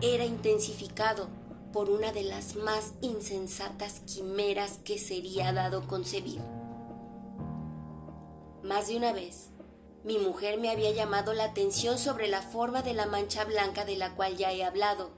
era 0.00 0.24
intensificado 0.24 1.28
por 1.72 1.90
una 1.90 2.12
de 2.12 2.22
las 2.22 2.56
más 2.56 2.94
insensatas 3.02 4.00
quimeras 4.00 4.78
que 4.84 4.98
sería 4.98 5.52
dado 5.52 5.86
concebir. 5.86 6.40
Más 8.62 8.88
de 8.88 8.96
una 8.96 9.12
vez, 9.12 9.50
mi 10.04 10.18
mujer 10.18 10.58
me 10.58 10.70
había 10.70 10.90
llamado 10.92 11.32
la 11.34 11.44
atención 11.44 11.98
sobre 11.98 12.28
la 12.28 12.42
forma 12.42 12.82
de 12.82 12.94
la 12.94 13.06
mancha 13.06 13.44
blanca 13.44 13.84
de 13.84 13.96
la 13.96 14.14
cual 14.14 14.36
ya 14.36 14.52
he 14.52 14.64
hablado, 14.64 15.10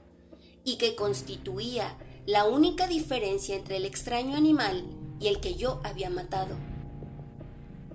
y 0.63 0.77
que 0.77 0.95
constituía 0.95 1.97
la 2.25 2.45
única 2.45 2.87
diferencia 2.87 3.55
entre 3.55 3.77
el 3.77 3.85
extraño 3.85 4.35
animal 4.37 4.85
y 5.19 5.27
el 5.27 5.39
que 5.39 5.55
yo 5.55 5.79
había 5.83 6.09
matado. 6.09 6.55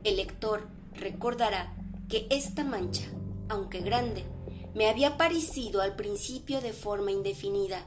El 0.06 0.18
lector 0.18 0.68
recordará 0.92 1.74
que 2.08 2.28
esta 2.30 2.62
mancha, 2.62 3.02
aunque 3.48 3.80
grande, 3.80 4.24
me 4.72 4.88
había 4.88 5.16
parecido 5.16 5.82
al 5.82 5.96
principio 5.96 6.60
de 6.60 6.72
forma 6.72 7.10
indefinida, 7.10 7.84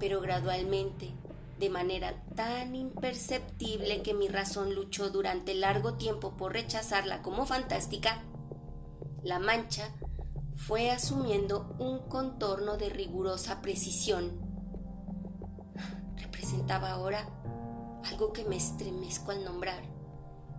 pero 0.00 0.22
gradualmente, 0.22 1.12
de 1.58 1.68
manera 1.68 2.24
tan 2.34 2.74
imperceptible 2.74 4.00
que 4.00 4.14
mi 4.14 4.28
razón 4.28 4.74
luchó 4.74 5.10
durante 5.10 5.52
largo 5.52 5.98
tiempo 5.98 6.34
por 6.38 6.54
rechazarla 6.54 7.20
como 7.20 7.44
fantástica, 7.44 8.22
la 9.22 9.38
mancha 9.38 9.94
fue 10.56 10.90
asumiendo 10.90 11.76
un 11.78 12.08
contorno 12.08 12.78
de 12.78 12.88
rigurosa 12.88 13.60
precisión. 13.60 14.40
Representaba 16.16 16.90
ahora 16.92 17.28
algo 18.10 18.32
que 18.32 18.46
me 18.46 18.56
estremezco 18.56 19.30
al 19.32 19.44
nombrar, 19.44 19.91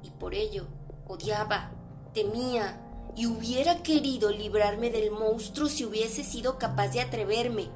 y 0.04 0.12
por 0.12 0.36
ello 0.36 0.68
odiaba, 1.08 1.72
temía 2.14 2.80
y 3.16 3.26
hubiera 3.26 3.82
querido 3.84 4.30
librarme 4.32 4.90
del 4.90 5.12
monstruo 5.12 5.68
si 5.68 5.86
hubiese 5.86 6.24
sido 6.24 6.58
capaz 6.58 6.90
de 6.90 7.02
atreverme 7.02 7.70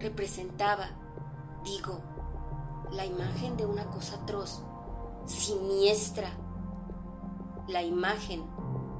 representaba, 0.00 0.88
digo, 1.64 2.00
la 2.90 3.04
imagen 3.04 3.56
de 3.56 3.66
una 3.66 3.84
cosa 3.84 4.16
atroz, 4.16 4.62
siniestra, 5.26 6.30
la 7.68 7.82
imagen 7.82 8.42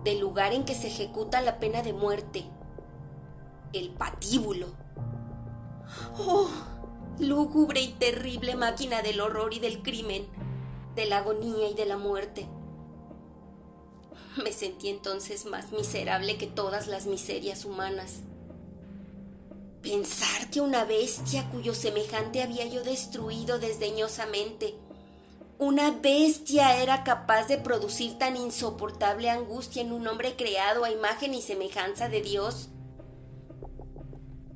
del 0.04 0.20
lugar 0.20 0.52
en 0.52 0.64
que 0.64 0.74
se 0.74 0.88
ejecuta 0.88 1.40
la 1.40 1.58
pena 1.58 1.82
de 1.82 1.92
muerte, 1.92 2.44
el 3.72 3.90
patíbulo. 3.90 4.68
¡Oh! 6.18 6.48
Lúgubre 7.18 7.80
y 7.80 7.92
terrible 7.94 8.54
máquina 8.54 9.02
del 9.02 9.20
horror 9.20 9.52
y 9.52 9.58
del 9.58 9.82
crimen, 9.82 10.26
de 10.94 11.06
la 11.06 11.18
agonía 11.18 11.68
y 11.68 11.74
de 11.74 11.86
la 11.86 11.96
muerte. 11.96 12.48
Me 14.42 14.52
sentí 14.52 14.88
entonces 14.88 15.44
más 15.44 15.72
miserable 15.72 16.36
que 16.36 16.46
todas 16.46 16.86
las 16.86 17.06
miserias 17.06 17.64
humanas. 17.64 18.20
Pensar 19.82 20.50
que 20.50 20.60
una 20.60 20.84
bestia 20.84 21.48
cuyo 21.50 21.74
semejante 21.74 22.42
había 22.42 22.66
yo 22.66 22.82
destruido 22.82 23.58
desdeñosamente, 23.58 24.74
una 25.58 25.90
bestia 25.90 26.80
era 26.80 27.04
capaz 27.04 27.46
de 27.46 27.58
producir 27.58 28.16
tan 28.16 28.36
insoportable 28.36 29.28
angustia 29.28 29.82
en 29.82 29.92
un 29.92 30.06
hombre 30.06 30.34
creado 30.34 30.84
a 30.84 30.90
imagen 30.90 31.34
y 31.34 31.42
semejanza 31.42 32.08
de 32.08 32.22
Dios. 32.22 32.70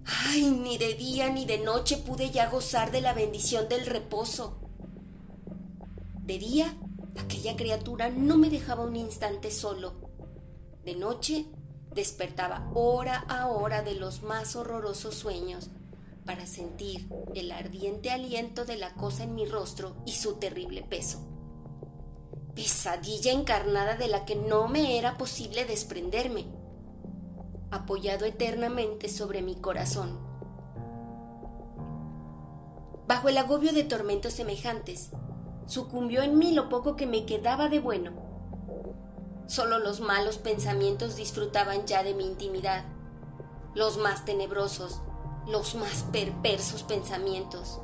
Ay, 0.06 0.44
ni 0.44 0.78
de 0.78 0.94
día 0.94 1.28
ni 1.28 1.44
de 1.44 1.58
noche 1.58 1.98
pude 1.98 2.30
ya 2.30 2.48
gozar 2.48 2.90
de 2.90 3.02
la 3.02 3.12
bendición 3.12 3.68
del 3.68 3.84
reposo. 3.84 4.63
De 6.24 6.38
día, 6.38 6.74
aquella 7.18 7.54
criatura 7.54 8.08
no 8.08 8.38
me 8.38 8.48
dejaba 8.48 8.82
un 8.82 8.96
instante 8.96 9.50
solo. 9.50 9.92
De 10.82 10.96
noche, 10.96 11.44
despertaba 11.92 12.70
hora 12.72 13.26
a 13.28 13.48
hora 13.48 13.82
de 13.82 13.94
los 13.94 14.22
más 14.22 14.56
horrorosos 14.56 15.14
sueños 15.14 15.68
para 16.24 16.46
sentir 16.46 17.10
el 17.34 17.52
ardiente 17.52 18.10
aliento 18.10 18.64
de 18.64 18.78
la 18.78 18.94
cosa 18.94 19.24
en 19.24 19.34
mi 19.34 19.44
rostro 19.44 19.96
y 20.06 20.12
su 20.12 20.36
terrible 20.36 20.82
peso. 20.82 21.20
Pesadilla 22.54 23.32
encarnada 23.32 23.96
de 23.96 24.08
la 24.08 24.24
que 24.24 24.34
no 24.34 24.66
me 24.66 24.96
era 24.98 25.18
posible 25.18 25.66
desprenderme, 25.66 26.46
apoyado 27.70 28.24
eternamente 28.24 29.10
sobre 29.10 29.42
mi 29.42 29.56
corazón. 29.56 30.18
Bajo 33.06 33.28
el 33.28 33.36
agobio 33.36 33.74
de 33.74 33.84
tormentos 33.84 34.32
semejantes, 34.32 35.10
sucumbió 35.66 36.22
en 36.22 36.38
mí 36.38 36.52
lo 36.52 36.68
poco 36.68 36.96
que 36.96 37.06
me 37.06 37.26
quedaba 37.26 37.68
de 37.68 37.80
bueno. 37.80 38.12
Solo 39.46 39.78
los 39.78 40.00
malos 40.00 40.38
pensamientos 40.38 41.16
disfrutaban 41.16 41.86
ya 41.86 42.02
de 42.02 42.14
mi 42.14 42.26
intimidad, 42.26 42.84
los 43.74 43.98
más 43.98 44.24
tenebrosos, 44.24 45.00
los 45.46 45.74
más 45.74 46.04
perversos 46.12 46.82
pensamientos. 46.82 47.80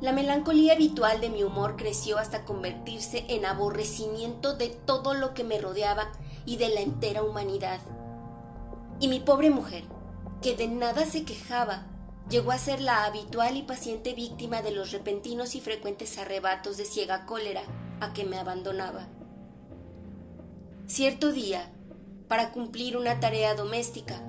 La 0.00 0.12
melancolía 0.12 0.72
habitual 0.72 1.20
de 1.20 1.28
mi 1.28 1.44
humor 1.44 1.76
creció 1.76 2.16
hasta 2.16 2.46
convertirse 2.46 3.26
en 3.28 3.44
aborrecimiento 3.44 4.56
de 4.56 4.68
todo 4.68 5.12
lo 5.12 5.34
que 5.34 5.44
me 5.44 5.58
rodeaba 5.58 6.10
y 6.46 6.56
de 6.56 6.70
la 6.70 6.80
entera 6.80 7.22
humanidad. 7.22 7.80
Y 8.98 9.08
mi 9.08 9.20
pobre 9.20 9.50
mujer, 9.50 9.84
que 10.40 10.56
de 10.56 10.68
nada 10.68 11.04
se 11.04 11.24
quejaba, 11.24 11.86
llegó 12.30 12.52
a 12.52 12.58
ser 12.58 12.80
la 12.80 13.04
habitual 13.04 13.56
y 13.56 13.62
paciente 13.62 14.14
víctima 14.14 14.62
de 14.62 14.70
los 14.70 14.92
repentinos 14.92 15.56
y 15.56 15.60
frecuentes 15.60 16.16
arrebatos 16.16 16.76
de 16.76 16.84
ciega 16.84 17.26
cólera 17.26 17.62
a 18.00 18.12
que 18.12 18.24
me 18.24 18.38
abandonaba. 18.38 19.08
Cierto 20.86 21.32
día, 21.32 21.70
para 22.28 22.52
cumplir 22.52 22.96
una 22.96 23.18
tarea 23.18 23.54
doméstica, 23.54 24.22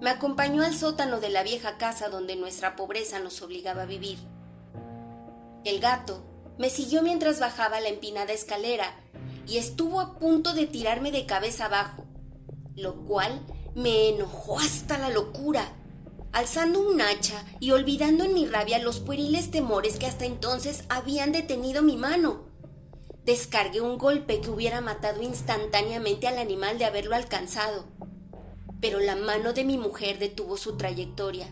me 0.00 0.10
acompañó 0.10 0.62
al 0.62 0.74
sótano 0.74 1.18
de 1.18 1.30
la 1.30 1.42
vieja 1.42 1.76
casa 1.76 2.08
donde 2.08 2.36
nuestra 2.36 2.76
pobreza 2.76 3.18
nos 3.18 3.42
obligaba 3.42 3.82
a 3.82 3.86
vivir. 3.86 4.18
El 5.64 5.80
gato 5.80 6.22
me 6.58 6.70
siguió 6.70 7.02
mientras 7.02 7.40
bajaba 7.40 7.80
la 7.80 7.88
empinada 7.88 8.32
escalera 8.32 8.94
y 9.48 9.58
estuvo 9.58 10.00
a 10.00 10.18
punto 10.18 10.54
de 10.54 10.66
tirarme 10.66 11.10
de 11.10 11.26
cabeza 11.26 11.64
abajo, 11.64 12.04
lo 12.76 13.04
cual 13.04 13.40
me 13.74 14.10
enojó 14.10 14.60
hasta 14.60 14.98
la 14.98 15.08
locura. 15.08 15.72
Alzando 16.32 16.80
un 16.80 17.00
hacha 17.00 17.44
y 17.60 17.70
olvidando 17.70 18.24
en 18.24 18.34
mi 18.34 18.46
rabia 18.46 18.78
los 18.78 19.00
pueriles 19.00 19.50
temores 19.50 19.98
que 19.98 20.06
hasta 20.06 20.26
entonces 20.26 20.84
habían 20.88 21.32
detenido 21.32 21.82
mi 21.82 21.96
mano. 21.96 22.46
Descargué 23.24 23.80
un 23.80 23.98
golpe 23.98 24.40
que 24.40 24.50
hubiera 24.50 24.80
matado 24.80 25.22
instantáneamente 25.22 26.28
al 26.28 26.38
animal 26.38 26.78
de 26.78 26.84
haberlo 26.84 27.14
alcanzado 27.14 27.86
pero 28.80 29.00
la 29.00 29.16
mano 29.16 29.52
de 29.52 29.64
mi 29.64 29.76
mujer 29.76 30.18
detuvo 30.18 30.56
su 30.56 30.76
trayectoria. 30.76 31.48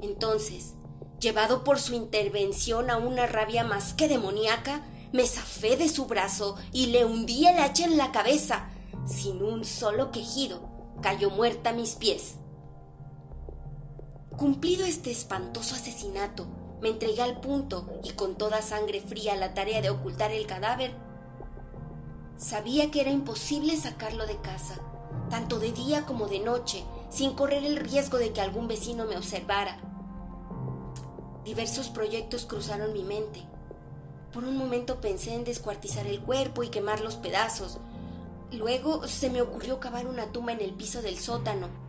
Entonces, 0.00 0.74
llevado 1.20 1.64
por 1.64 1.78
su 1.78 1.94
intervención 1.94 2.90
a 2.90 2.96
una 2.96 3.26
rabia 3.26 3.64
más 3.64 3.92
que 3.92 4.08
demoníaca, 4.08 4.82
me 5.12 5.26
zafé 5.26 5.76
de 5.76 5.88
su 5.88 6.06
brazo 6.06 6.56
y 6.72 6.86
le 6.86 7.04
hundí 7.04 7.46
el 7.46 7.58
hacha 7.58 7.84
en 7.84 7.96
la 7.96 8.10
cabeza. 8.10 8.70
Sin 9.06 9.42
un 9.42 9.64
solo 9.64 10.10
quejido, 10.10 10.68
cayó 11.02 11.30
muerta 11.30 11.70
a 11.70 11.74
mis 11.74 11.94
pies. 11.94 12.36
Cumplido 14.36 14.84
este 14.84 15.12
espantoso 15.12 15.76
asesinato, 15.76 16.46
me 16.80 16.88
entregué 16.88 17.22
al 17.22 17.40
punto 17.40 17.88
y 18.02 18.10
con 18.10 18.34
toda 18.34 18.62
sangre 18.62 19.00
fría 19.00 19.36
la 19.36 19.54
tarea 19.54 19.80
de 19.80 19.90
ocultar 19.90 20.32
el 20.32 20.44
cadáver. 20.44 20.92
Sabía 22.36 22.90
que 22.90 23.00
era 23.00 23.10
imposible 23.10 23.76
sacarlo 23.76 24.26
de 24.26 24.36
casa, 24.38 24.80
tanto 25.30 25.60
de 25.60 25.70
día 25.70 26.04
como 26.04 26.26
de 26.26 26.40
noche, 26.40 26.84
sin 27.10 27.34
correr 27.34 27.64
el 27.64 27.76
riesgo 27.76 28.18
de 28.18 28.32
que 28.32 28.40
algún 28.40 28.66
vecino 28.66 29.04
me 29.04 29.16
observara. 29.16 29.78
Diversos 31.44 31.88
proyectos 31.88 32.44
cruzaron 32.44 32.92
mi 32.92 33.04
mente. 33.04 33.40
Por 34.32 34.42
un 34.42 34.56
momento 34.56 35.00
pensé 35.00 35.32
en 35.34 35.44
descuartizar 35.44 36.08
el 36.08 36.20
cuerpo 36.20 36.64
y 36.64 36.70
quemar 36.70 37.02
los 37.02 37.14
pedazos. 37.14 37.78
Luego 38.50 39.06
se 39.06 39.30
me 39.30 39.42
ocurrió 39.42 39.78
cavar 39.78 40.08
una 40.08 40.32
tumba 40.32 40.50
en 40.50 40.60
el 40.60 40.74
piso 40.74 41.02
del 41.02 41.18
sótano. 41.18 41.83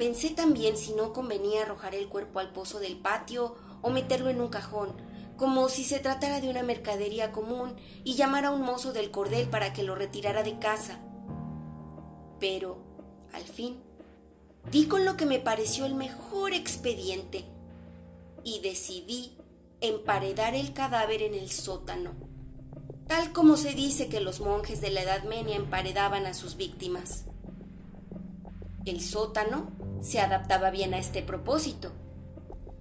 Pensé 0.00 0.30
también 0.30 0.78
si 0.78 0.94
no 0.94 1.12
convenía 1.12 1.60
arrojar 1.60 1.94
el 1.94 2.08
cuerpo 2.08 2.38
al 2.38 2.52
pozo 2.52 2.80
del 2.80 2.96
patio 2.96 3.54
o 3.82 3.90
meterlo 3.90 4.30
en 4.30 4.40
un 4.40 4.48
cajón, 4.48 4.94
como 5.36 5.68
si 5.68 5.84
se 5.84 5.98
tratara 5.98 6.40
de 6.40 6.48
una 6.48 6.62
mercadería 6.62 7.32
común, 7.32 7.76
y 8.02 8.14
llamar 8.14 8.46
a 8.46 8.50
un 8.50 8.62
mozo 8.62 8.94
del 8.94 9.10
cordel 9.10 9.50
para 9.50 9.74
que 9.74 9.82
lo 9.82 9.94
retirara 9.94 10.42
de 10.42 10.58
casa. 10.58 11.00
Pero, 12.38 12.78
al 13.34 13.42
fin, 13.42 13.82
di 14.70 14.86
con 14.86 15.04
lo 15.04 15.18
que 15.18 15.26
me 15.26 15.38
pareció 15.38 15.84
el 15.84 15.94
mejor 15.94 16.54
expediente 16.54 17.44
y 18.42 18.60
decidí 18.60 19.36
emparedar 19.82 20.54
el 20.54 20.72
cadáver 20.72 21.20
en 21.20 21.34
el 21.34 21.50
sótano, 21.50 22.14
tal 23.06 23.34
como 23.34 23.58
se 23.58 23.74
dice 23.74 24.08
que 24.08 24.22
los 24.22 24.40
monjes 24.40 24.80
de 24.80 24.92
la 24.92 25.02
Edad 25.02 25.24
Media 25.24 25.56
emparedaban 25.56 26.24
a 26.24 26.32
sus 26.32 26.56
víctimas. 26.56 27.26
El 28.86 29.02
sótano 29.02 29.70
se 30.00 30.20
adaptaba 30.20 30.70
bien 30.70 30.94
a 30.94 30.98
este 30.98 31.22
propósito. 31.22 31.92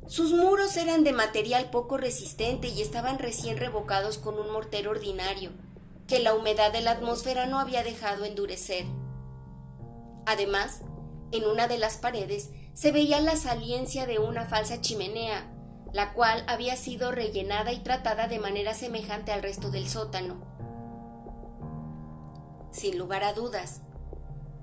Sus 0.07 0.33
muros 0.33 0.77
eran 0.77 1.03
de 1.03 1.11
material 1.11 1.69
poco 1.69 1.97
resistente 1.97 2.69
y 2.69 2.81
estaban 2.81 3.19
recién 3.19 3.57
revocados 3.57 4.17
con 4.17 4.39
un 4.39 4.51
mortero 4.51 4.91
ordinario, 4.91 5.51
que 6.07 6.19
la 6.19 6.33
humedad 6.33 6.71
de 6.71 6.81
la 6.81 6.91
atmósfera 6.91 7.45
no 7.45 7.59
había 7.59 7.83
dejado 7.83 8.25
endurecer. 8.25 8.85
Además, 10.25 10.81
en 11.31 11.45
una 11.45 11.67
de 11.67 11.77
las 11.77 11.97
paredes 11.97 12.49
se 12.73 12.91
veía 12.91 13.19
la 13.19 13.35
saliencia 13.35 14.05
de 14.05 14.19
una 14.19 14.45
falsa 14.45 14.81
chimenea, 14.81 15.51
la 15.93 16.13
cual 16.13 16.43
había 16.47 16.75
sido 16.75 17.11
rellenada 17.11 17.73
y 17.73 17.79
tratada 17.79 18.27
de 18.27 18.39
manera 18.39 18.73
semejante 18.73 19.31
al 19.31 19.43
resto 19.43 19.69
del 19.69 19.89
sótano. 19.89 20.37
Sin 22.71 22.97
lugar 22.97 23.23
a 23.23 23.33
dudas, 23.33 23.81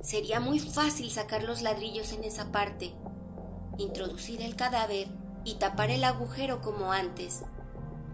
sería 0.00 0.40
muy 0.40 0.60
fácil 0.60 1.10
sacar 1.10 1.42
los 1.42 1.62
ladrillos 1.62 2.12
en 2.12 2.24
esa 2.24 2.52
parte, 2.52 2.92
introducir 3.78 4.42
el 4.42 4.56
cadáver 4.56 5.08
y 5.44 5.54
tapar 5.54 5.90
el 5.90 6.04
agujero 6.04 6.60
como 6.60 6.92
antes, 6.92 7.42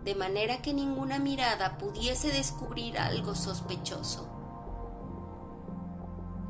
de 0.04 0.14
manera 0.14 0.62
que 0.62 0.74
ninguna 0.74 1.18
mirada 1.18 1.78
pudiese 1.78 2.32
descubrir 2.32 2.98
algo 2.98 3.34
sospechoso. 3.34 4.28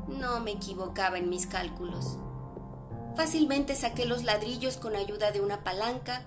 No 0.07 0.39
me 0.39 0.51
equivocaba 0.51 1.17
en 1.17 1.29
mis 1.29 1.47
cálculos. 1.47 2.17
Fácilmente 3.15 3.75
saqué 3.75 4.05
los 4.05 4.23
ladrillos 4.23 4.77
con 4.77 4.95
ayuda 4.95 5.31
de 5.31 5.41
una 5.41 5.63
palanca 5.63 6.23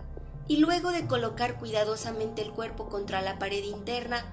y 0.48 0.58
luego 0.58 0.92
de 0.92 1.06
colocar 1.06 1.58
cuidadosamente 1.58 2.42
el 2.42 2.52
cuerpo 2.52 2.88
contra 2.88 3.20
la 3.20 3.38
pared 3.38 3.64
interna, 3.64 4.24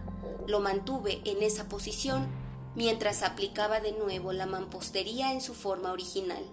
lo 0.47 0.59
mantuve 0.59 1.21
en 1.25 1.41
esa 1.41 1.65
posición 1.65 2.27
mientras 2.75 3.23
aplicaba 3.23 3.79
de 3.79 3.91
nuevo 3.93 4.33
la 4.33 4.45
mampostería 4.45 5.31
en 5.31 5.41
su 5.41 5.53
forma 5.53 5.91
original. 5.91 6.43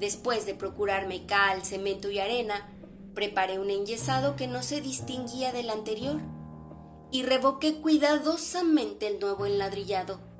Después 0.00 0.46
de 0.46 0.54
procurarme 0.54 1.26
cal, 1.26 1.64
cemento 1.64 2.10
y 2.10 2.18
arena, 2.18 2.68
preparé 3.14 3.58
un 3.58 3.70
enyesado 3.70 4.36
que 4.36 4.48
no 4.48 4.62
se 4.62 4.80
distinguía 4.80 5.52
del 5.52 5.70
anterior 5.70 6.20
y 7.10 7.22
revoqué 7.22 7.80
cuidadosamente 7.80 9.06
el 9.06 9.20
nuevo 9.20 9.46
enladrillado 9.46 10.34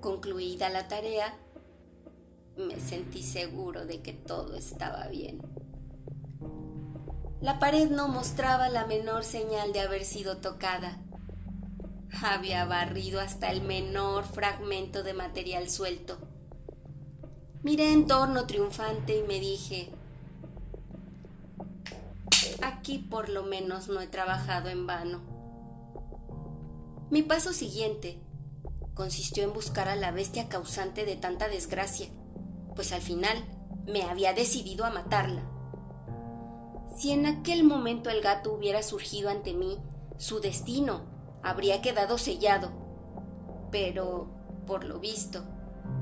Concluida 0.00 0.68
la 0.68 0.86
tarea, 0.86 1.36
me 2.56 2.78
sentí 2.78 3.24
seguro 3.24 3.84
de 3.84 4.00
que 4.00 4.12
todo 4.12 4.54
estaba 4.54 5.08
bien. 5.08 5.42
La 7.40 7.58
pared 7.58 7.90
no 7.90 8.06
mostraba 8.06 8.68
la 8.68 8.86
menor 8.86 9.24
señal 9.24 9.72
de 9.72 9.80
haber 9.80 10.04
sido 10.04 10.36
tocada. 10.36 11.02
Había 12.22 12.64
barrido 12.64 13.20
hasta 13.20 13.50
el 13.50 13.62
menor 13.62 14.24
fragmento 14.24 15.02
de 15.02 15.14
material 15.14 15.68
suelto. 15.68 16.18
Miré 17.62 17.92
en 17.92 18.06
torno 18.06 18.46
triunfante 18.46 19.18
y 19.18 19.22
me 19.22 19.40
dije, 19.40 19.90
aquí 22.62 22.98
por 22.98 23.28
lo 23.28 23.42
menos 23.42 23.88
no 23.88 24.00
he 24.00 24.06
trabajado 24.06 24.68
en 24.68 24.86
vano. 24.86 25.20
Mi 27.10 27.22
paso 27.22 27.52
siguiente 27.52 28.18
consistió 28.94 29.44
en 29.44 29.52
buscar 29.52 29.88
a 29.88 29.96
la 29.96 30.10
bestia 30.10 30.48
causante 30.48 31.04
de 31.04 31.16
tanta 31.16 31.48
desgracia, 31.48 32.08
pues 32.74 32.92
al 32.92 33.00
final 33.02 33.36
me 33.86 34.02
había 34.02 34.32
decidido 34.32 34.84
a 34.84 34.90
matarla. 34.90 35.42
Si 36.96 37.12
en 37.12 37.26
aquel 37.26 37.64
momento 37.64 38.10
el 38.10 38.22
gato 38.22 38.52
hubiera 38.52 38.82
surgido 38.82 39.30
ante 39.30 39.52
mí, 39.52 39.78
su 40.16 40.40
destino 40.40 41.17
habría 41.42 41.82
quedado 41.82 42.18
sellado. 42.18 42.70
Pero, 43.70 44.28
por 44.66 44.84
lo 44.84 44.98
visto, 44.98 45.44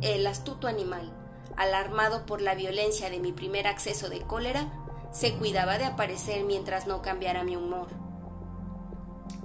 el 0.03 0.27
astuto 0.27 0.69
animal, 0.69 1.13
alarmado 1.57 2.27
por 2.27 2.41
la 2.41 2.55
violencia 2.55 3.11
de 3.11 3.19
mi 3.19 3.33
primer 3.33 3.67
acceso 3.67 4.09
de 4.09 4.21
cólera, 4.21 4.73
se 5.13 5.35
cuidaba 5.35 5.79
de 5.79 5.85
aparecer 5.85 6.45
mientras 6.45 6.87
no 6.87 7.03
cambiara 7.03 7.45
mi 7.45 7.57
humor. 7.57 7.89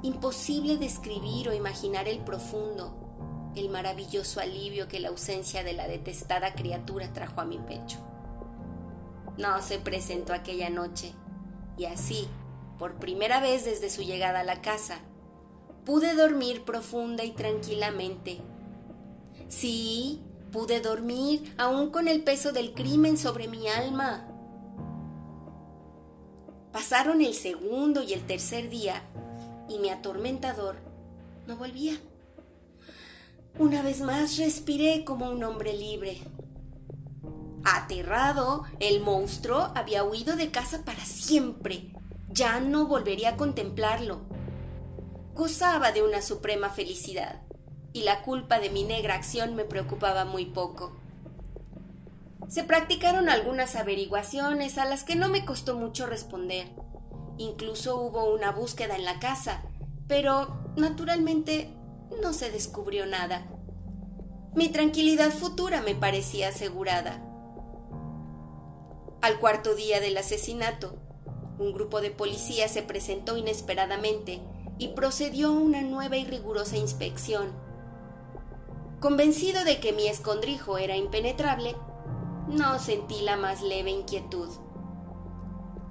Imposible 0.02 0.78
describir 0.78 1.50
o 1.50 1.54
imaginar 1.54 2.08
el 2.08 2.20
profundo, 2.20 3.52
el 3.56 3.70
maravilloso 3.70 4.40
alivio 4.40 4.88
que 4.88 5.00
la 5.00 5.10
ausencia 5.10 5.64
de 5.64 5.74
la 5.74 5.88
detestada 5.88 6.54
criatura 6.54 7.14
trajo 7.14 7.42
a 7.42 7.46
mi 7.46 7.60
pecho. 7.60 7.98
No 9.38 9.62
se 9.62 9.78
presentó 9.78 10.34
aquella 10.34 10.70
noche, 10.70 11.14
y 11.78 11.86
así, 11.86 12.28
por 12.78 12.96
primera 12.96 13.40
vez 13.40 13.64
desde 13.64 13.90
su 13.90 14.02
llegada 14.02 14.42
a 14.42 14.44
la 14.44 14.62
casa, 14.62 15.00
pude 15.86 16.16
dormir 16.16 16.64
profunda 16.64 17.24
y 17.24 17.32
tranquilamente. 17.32 18.40
Sí, 19.48 20.22
pude 20.52 20.80
dormir 20.80 21.54
aún 21.58 21.90
con 21.90 22.08
el 22.08 22.24
peso 22.24 22.52
del 22.52 22.74
crimen 22.74 23.18
sobre 23.18 23.48
mi 23.48 23.68
alma. 23.68 24.28
Pasaron 26.72 27.22
el 27.22 27.34
segundo 27.34 28.02
y 28.04 28.14
el 28.14 28.26
tercer 28.26 28.70
día 28.70 29.04
y 29.68 29.80
mi 29.80 29.90
atormentador 29.90 30.78
no 31.48 31.58
volvía. 31.58 32.00
Una 33.60 33.82
vez 33.82 34.02
más 34.02 34.38
respiré 34.38 35.04
como 35.04 35.30
un 35.30 35.44
hombre 35.44 35.74
libre. 35.74 36.22
Aterrado, 37.64 38.64
el 38.80 39.02
monstruo 39.02 39.72
había 39.76 40.04
huido 40.04 40.36
de 40.36 40.50
casa 40.50 40.84
para 40.84 41.04
siempre. 41.04 41.92
Ya 42.30 42.60
no 42.60 42.88
volvería 42.88 43.32
a 43.32 43.38
contemplarlo. 43.38 44.22
Gozaba 45.42 45.92
de 45.92 46.04
una 46.04 46.22
suprema 46.22 46.70
felicidad, 46.70 47.42
y 47.94 48.04
la 48.04 48.22
culpa 48.22 48.60
de 48.60 48.70
mi 48.70 48.84
negra 48.84 49.16
acción 49.16 49.56
me 49.56 49.66
preocupaba 49.66 50.24
muy 50.24 50.46
poco. 50.46 50.96
Se 52.48 52.64
practicaron 52.64 53.28
algunas 53.28 53.76
averiguaciones 53.76 54.78
a 54.78 54.86
las 54.86 55.04
que 55.04 55.16
no 55.16 55.30
me 55.30 55.44
costó 55.44 55.76
mucho 55.76 56.06
responder. 56.06 56.68
Incluso 57.40 58.00
hubo 58.00 58.32
una 58.32 58.52
búsqueda 58.52 58.96
en 58.96 59.04
la 59.04 59.18
casa, 59.18 59.64
pero 60.08 60.62
naturalmente 60.78 61.74
no 62.22 62.34
se 62.34 62.52
descubrió 62.52 63.08
nada. 63.08 63.48
Mi 64.54 64.70
tranquilidad 64.70 65.32
futura 65.32 65.82
me 65.82 65.96
parecía 65.96 66.50
asegurada. 66.50 67.20
Al 69.24 69.40
cuarto 69.40 69.74
día 69.74 70.00
del 70.02 70.18
asesinato, 70.18 71.00
un 71.58 71.74
grupo 71.74 72.00
de 72.00 72.12
policías 72.12 72.70
se 72.70 72.84
presentó 72.84 73.38
inesperadamente 73.38 74.40
y 74.82 74.90
procedió 74.90 75.50
a 75.50 75.52
una 75.52 75.82
nueva 75.82 76.18
y 76.18 76.26
rigurosa 76.26 76.76
inspección. 76.76 77.52
Convencido 79.00 79.64
de 79.64 79.80
que 79.80 79.94
mi 79.94 80.08
escondrijo 80.08 80.78
era 80.78 80.96
impenetrable, 80.98 81.76
no 82.48 82.80
sentí 82.80 83.22
la 83.22 83.38
más 83.38 83.62
leve 83.62 83.92
inquietud. 83.92 84.50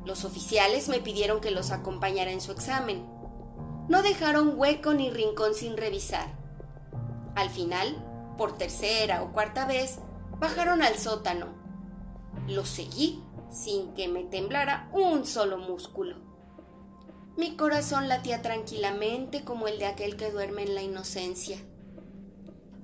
Los 0.04 0.24
oficiales 0.24 0.88
me 0.88 1.00
pidieron 1.00 1.40
que 1.40 1.52
los 1.52 1.70
acompañara 1.70 2.32
en 2.32 2.40
su 2.40 2.52
examen. 2.52 3.06
No 3.88 4.02
dejaron 4.02 4.54
hueco 4.58 4.92
ni 4.92 5.10
rincón 5.10 5.54
sin 5.54 5.76
revisar. 5.76 6.36
Al 7.36 7.48
final, 7.48 8.34
por 8.36 8.58
tercera 8.58 9.22
o 9.22 9.32
cuarta 9.32 9.66
vez, 9.66 10.00
bajaron 10.38 10.82
al 10.82 10.96
sótano 10.98 11.60
lo 12.48 12.64
seguí 12.64 13.22
sin 13.50 13.94
que 13.94 14.08
me 14.08 14.24
temblara 14.24 14.88
un 14.92 15.26
solo 15.26 15.58
músculo. 15.58 16.29
Mi 17.36 17.56
corazón 17.56 18.08
latía 18.08 18.42
tranquilamente 18.42 19.44
como 19.44 19.68
el 19.68 19.78
de 19.78 19.86
aquel 19.86 20.16
que 20.16 20.30
duerme 20.30 20.62
en 20.62 20.74
la 20.74 20.82
inocencia. 20.82 21.58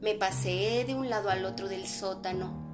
Me 0.00 0.14
pasé 0.14 0.84
de 0.86 0.94
un 0.94 1.10
lado 1.10 1.30
al 1.30 1.44
otro 1.44 1.68
del 1.68 1.86
sótano. 1.86 2.64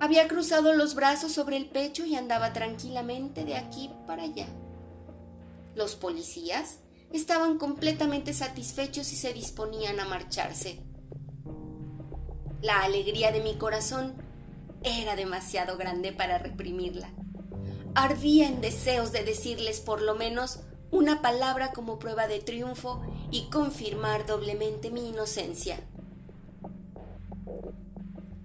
Había 0.00 0.28
cruzado 0.28 0.74
los 0.74 0.94
brazos 0.94 1.32
sobre 1.32 1.56
el 1.56 1.66
pecho 1.66 2.04
y 2.04 2.16
andaba 2.16 2.52
tranquilamente 2.52 3.44
de 3.44 3.56
aquí 3.56 3.90
para 4.06 4.24
allá. 4.24 4.48
Los 5.74 5.94
policías 5.94 6.78
estaban 7.12 7.58
completamente 7.58 8.32
satisfechos 8.32 9.12
y 9.12 9.16
se 9.16 9.32
disponían 9.32 10.00
a 10.00 10.04
marcharse. 10.04 10.80
La 12.60 12.82
alegría 12.82 13.30
de 13.30 13.40
mi 13.40 13.56
corazón 13.56 14.14
era 14.82 15.16
demasiado 15.16 15.76
grande 15.76 16.12
para 16.12 16.38
reprimirla. 16.38 17.10
Ardía 17.94 18.48
en 18.48 18.60
deseos 18.60 19.12
de 19.12 19.22
decirles 19.22 19.80
por 19.80 20.02
lo 20.02 20.14
menos 20.14 20.60
una 20.94 21.22
palabra 21.22 21.72
como 21.72 21.98
prueba 21.98 22.28
de 22.28 22.38
triunfo 22.38 23.02
y 23.32 23.50
confirmar 23.50 24.26
doblemente 24.26 24.92
mi 24.92 25.08
inocencia. 25.08 25.80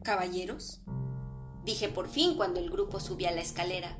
Caballeros, 0.01 0.81
dije 1.63 1.89
por 1.89 2.07
fin 2.07 2.35
cuando 2.35 2.59
el 2.59 2.71
grupo 2.71 2.99
subía 2.99 3.29
la 3.29 3.41
escalera. 3.41 3.95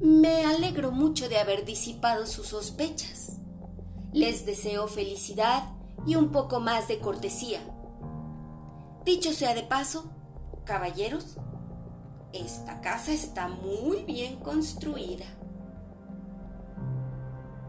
Me 0.00 0.44
alegro 0.44 0.90
mucho 0.90 1.28
de 1.28 1.38
haber 1.38 1.64
disipado 1.64 2.26
sus 2.26 2.48
sospechas. 2.48 3.38
Les 4.12 4.44
deseo 4.44 4.88
felicidad 4.88 5.62
y 6.04 6.16
un 6.16 6.32
poco 6.32 6.58
más 6.58 6.88
de 6.88 6.98
cortesía. 6.98 7.60
Dicho 9.04 9.32
sea 9.32 9.54
de 9.54 9.62
paso, 9.62 10.10
Caballeros, 10.64 11.36
esta 12.32 12.80
casa 12.80 13.12
está 13.12 13.46
muy 13.46 14.02
bien 14.02 14.40
construida. 14.40 15.26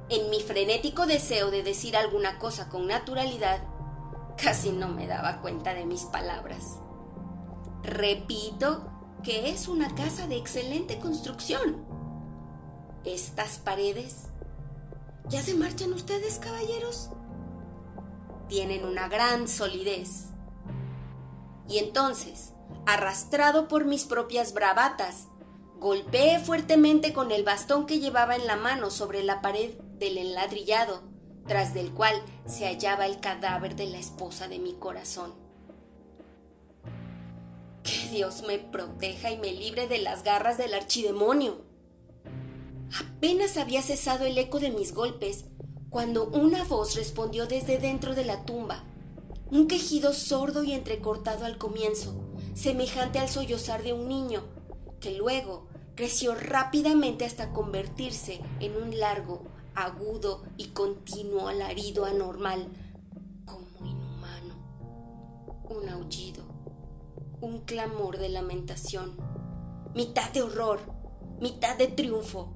En 0.10 0.30
mi 0.30 0.42
frenético 0.42 1.06
deseo 1.06 1.50
de 1.50 1.64
decir 1.64 1.96
alguna 1.96 2.38
cosa 2.40 2.70
con 2.70 2.88
naturalidad, 2.88 3.62
casi 4.38 4.72
no 4.72 4.90
me 4.90 5.08
daba 5.08 5.42
cuenta 5.42 5.74
de 5.74 5.86
mis 5.86 6.04
palabras. 6.04 6.80
Repito 7.84 8.90
que 9.24 9.50
es 9.50 9.68
una 9.68 9.96
casa 9.96 10.28
de 10.28 10.38
excelente 10.38 11.00
construcción. 11.00 11.86
Estas 13.06 13.58
paredes... 13.58 14.28
¿Ya 15.30 15.42
se 15.42 15.54
marchan 15.54 15.94
ustedes, 15.94 16.38
caballeros? 16.38 17.10
Tienen 18.50 18.84
una 18.84 19.08
gran 19.08 19.48
solidez. 19.48 20.26
Y 21.70 21.78
entonces, 21.78 22.52
arrastrado 22.86 23.70
por 23.70 23.86
mis 23.86 24.04
propias 24.04 24.54
bravatas. 24.54 25.28
Golpeé 25.80 26.40
fuertemente 26.40 27.14
con 27.14 27.32
el 27.32 27.44
bastón 27.44 27.86
que 27.86 28.00
llevaba 28.00 28.36
en 28.36 28.48
la 28.48 28.58
mano 28.58 28.92
sobre 28.92 29.24
la 29.24 29.42
pared 29.42 29.76
del 30.04 30.18
enladrillado, 30.18 31.02
tras 31.48 31.74
del 31.74 31.94
cual 31.94 32.22
se 32.46 32.66
hallaba 32.66 33.06
el 33.06 33.22
cadáver 33.22 33.78
de 33.78 33.88
la 33.88 34.00
esposa 34.00 34.50
de 34.50 34.60
mi 34.60 34.74
corazón. 34.74 35.34
Que 37.84 38.10
Dios 38.10 38.44
me 38.46 38.60
proteja 38.60 39.32
y 39.32 39.38
me 39.38 39.54
libre 39.54 39.88
de 39.88 40.00
las 40.00 40.24
garras 40.24 40.58
del 40.58 40.74
archidemonio. 40.74 41.62
Apenas 43.00 43.56
había 43.56 43.82
cesado 43.82 44.26
el 44.26 44.38
eco 44.38 44.60
de 44.60 44.72
mis 44.72 44.94
golpes 44.94 45.46
cuando 45.90 46.26
una 46.26 46.66
voz 46.66 46.96
respondió 46.96 47.46
desde 47.48 47.78
dentro 47.78 48.14
de 48.14 48.26
la 48.26 48.44
tumba, 48.44 48.84
un 49.50 49.68
quejido 49.68 50.14
sordo 50.14 50.66
y 50.66 50.74
entrecortado 50.74 51.46
al 51.46 51.58
comienzo, 51.58 52.14
semejante 52.56 53.20
al 53.20 53.30
sollozar 53.30 53.84
de 53.84 53.94
un 53.94 54.10
niño, 54.10 54.44
que 55.00 55.12
luego 55.12 55.68
creció 55.96 56.36
rápidamente 56.36 57.24
hasta 57.24 57.54
convertirse 57.54 58.42
en 58.60 58.76
un 58.76 59.00
largo, 59.00 59.44
agudo 59.76 60.44
y 60.58 60.68
continuo 60.68 61.48
alarido 61.48 62.06
anormal, 62.06 62.68
como 63.46 63.86
inhumano, 63.86 64.56
un 65.70 65.90
aullido, 65.90 66.44
un 67.42 67.62
clamor 67.62 68.18
de 68.18 68.30
lamentación, 68.30 69.18
mitad 69.96 70.32
de 70.32 70.42
horror, 70.42 70.80
mitad 71.40 71.78
de 71.78 71.88
triunfo, 71.88 72.54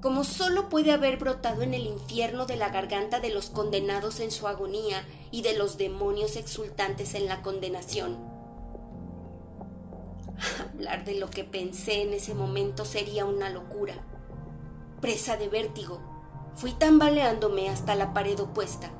como 0.00 0.24
solo 0.24 0.68
puede 0.68 0.92
haber 0.92 1.16
brotado 1.16 1.62
en 1.62 1.72
el 1.72 1.86
infierno 1.86 2.44
de 2.44 2.56
la 2.56 2.68
garganta 2.68 3.20
de 3.20 3.30
los 3.30 3.48
condenados 3.48 4.20
en 4.20 4.30
su 4.30 4.46
agonía 4.46 5.06
y 5.30 5.42
de 5.42 5.56
los 5.56 5.78
demonios 5.78 6.36
exultantes 6.36 7.14
en 7.14 7.26
la 7.26 7.40
condenación. 7.40 8.18
Hablar 10.74 11.04
de 11.04 11.14
lo 11.14 11.30
que 11.30 11.44
pensé 11.44 12.02
en 12.02 12.12
ese 12.12 12.34
momento 12.34 12.84
sería 12.84 13.24
una 13.24 13.48
locura. 13.48 13.94
Presa 15.00 15.36
de 15.36 15.48
vértigo, 15.48 16.13
fui 16.54 16.72
tambaleándome 16.72 17.68
hasta 17.68 17.94
la 17.94 18.14
pared 18.14 18.38
opuesta. 18.40 18.90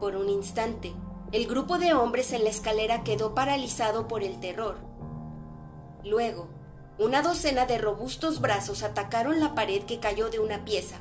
Por 0.00 0.16
un 0.16 0.28
instante, 0.28 0.92
el 1.32 1.46
grupo 1.46 1.78
de 1.78 1.94
hombres 1.94 2.32
en 2.32 2.44
la 2.44 2.50
escalera 2.50 3.02
quedó 3.02 3.34
paralizado 3.34 4.06
por 4.06 4.22
el 4.22 4.38
terror. 4.40 4.76
Luego, 6.04 6.48
una 6.98 7.22
docena 7.22 7.66
de 7.66 7.78
robustos 7.78 8.40
brazos 8.40 8.82
atacaron 8.82 9.40
la 9.40 9.54
pared 9.54 9.82
que 9.84 9.98
cayó 9.98 10.30
de 10.30 10.38
una 10.38 10.64
pieza. 10.64 10.96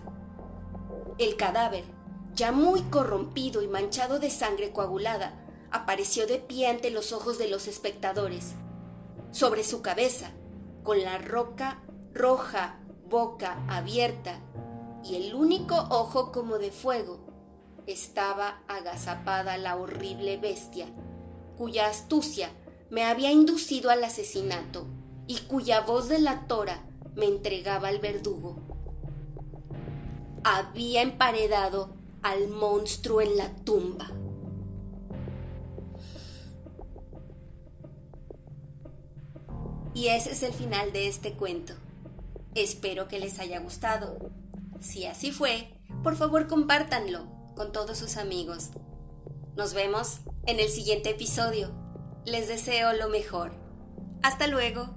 El 1.17 1.35
cadáver, 1.35 1.83
ya 2.33 2.51
muy 2.51 2.81
corrompido 2.83 3.61
y 3.61 3.67
manchado 3.67 4.19
de 4.19 4.29
sangre 4.29 4.71
coagulada, 4.71 5.39
apareció 5.71 6.25
de 6.25 6.39
pie 6.39 6.67
ante 6.67 6.89
los 6.89 7.11
ojos 7.11 7.37
de 7.37 7.47
los 7.47 7.67
espectadores 7.67 8.53
sobre 9.31 9.63
su 9.63 9.81
cabeza, 9.81 10.31
con 10.83 11.01
la 11.03 11.17
roca 11.17 11.83
roja 12.13 12.79
boca 13.09 13.63
abierta 13.67 14.39
y 15.03 15.15
el 15.15 15.35
único 15.35 15.75
ojo 15.89 16.31
como 16.31 16.57
de 16.57 16.71
fuego, 16.71 17.19
estaba 17.87 18.63
agazapada 18.67 19.57
la 19.57 19.75
horrible 19.75 20.37
bestia, 20.37 20.87
cuya 21.57 21.87
astucia 21.87 22.49
me 22.89 23.03
había 23.03 23.31
inducido 23.31 23.89
al 23.89 24.03
asesinato 24.03 24.87
y 25.27 25.39
cuya 25.39 25.81
voz 25.81 26.07
de 26.09 26.19
la 26.19 26.47
tora 26.47 26.85
me 27.15 27.25
entregaba 27.25 27.89
al 27.89 27.99
verdugo. 27.99 28.57
había 30.45 31.01
emparedado 31.01 31.95
al 32.21 32.49
monstruo 32.49 33.21
en 33.21 33.37
la 33.37 33.55
tumba. 33.55 34.11
Y 39.93 40.07
ese 40.07 40.31
es 40.31 40.43
el 40.43 40.53
final 40.53 40.91
de 40.91 41.07
este 41.07 41.33
cuento. 41.33 41.73
Espero 42.55 43.07
que 43.07 43.19
les 43.19 43.39
haya 43.39 43.59
gustado. 43.59 44.17
Si 44.83 45.05
así 45.05 45.31
fue, 45.31 45.79
por 46.03 46.17
favor 46.17 46.47
compártanlo 46.47 47.25
con 47.55 47.71
todos 47.71 47.97
sus 47.97 48.17
amigos. 48.17 48.71
Nos 49.55 49.73
vemos 49.73 50.19
en 50.45 50.59
el 50.59 50.67
siguiente 50.67 51.11
episodio. 51.11 51.73
Les 52.25 52.49
deseo 52.49 52.91
lo 52.91 53.07
mejor. 53.07 53.53
Hasta 54.23 54.47
luego. 54.47 54.93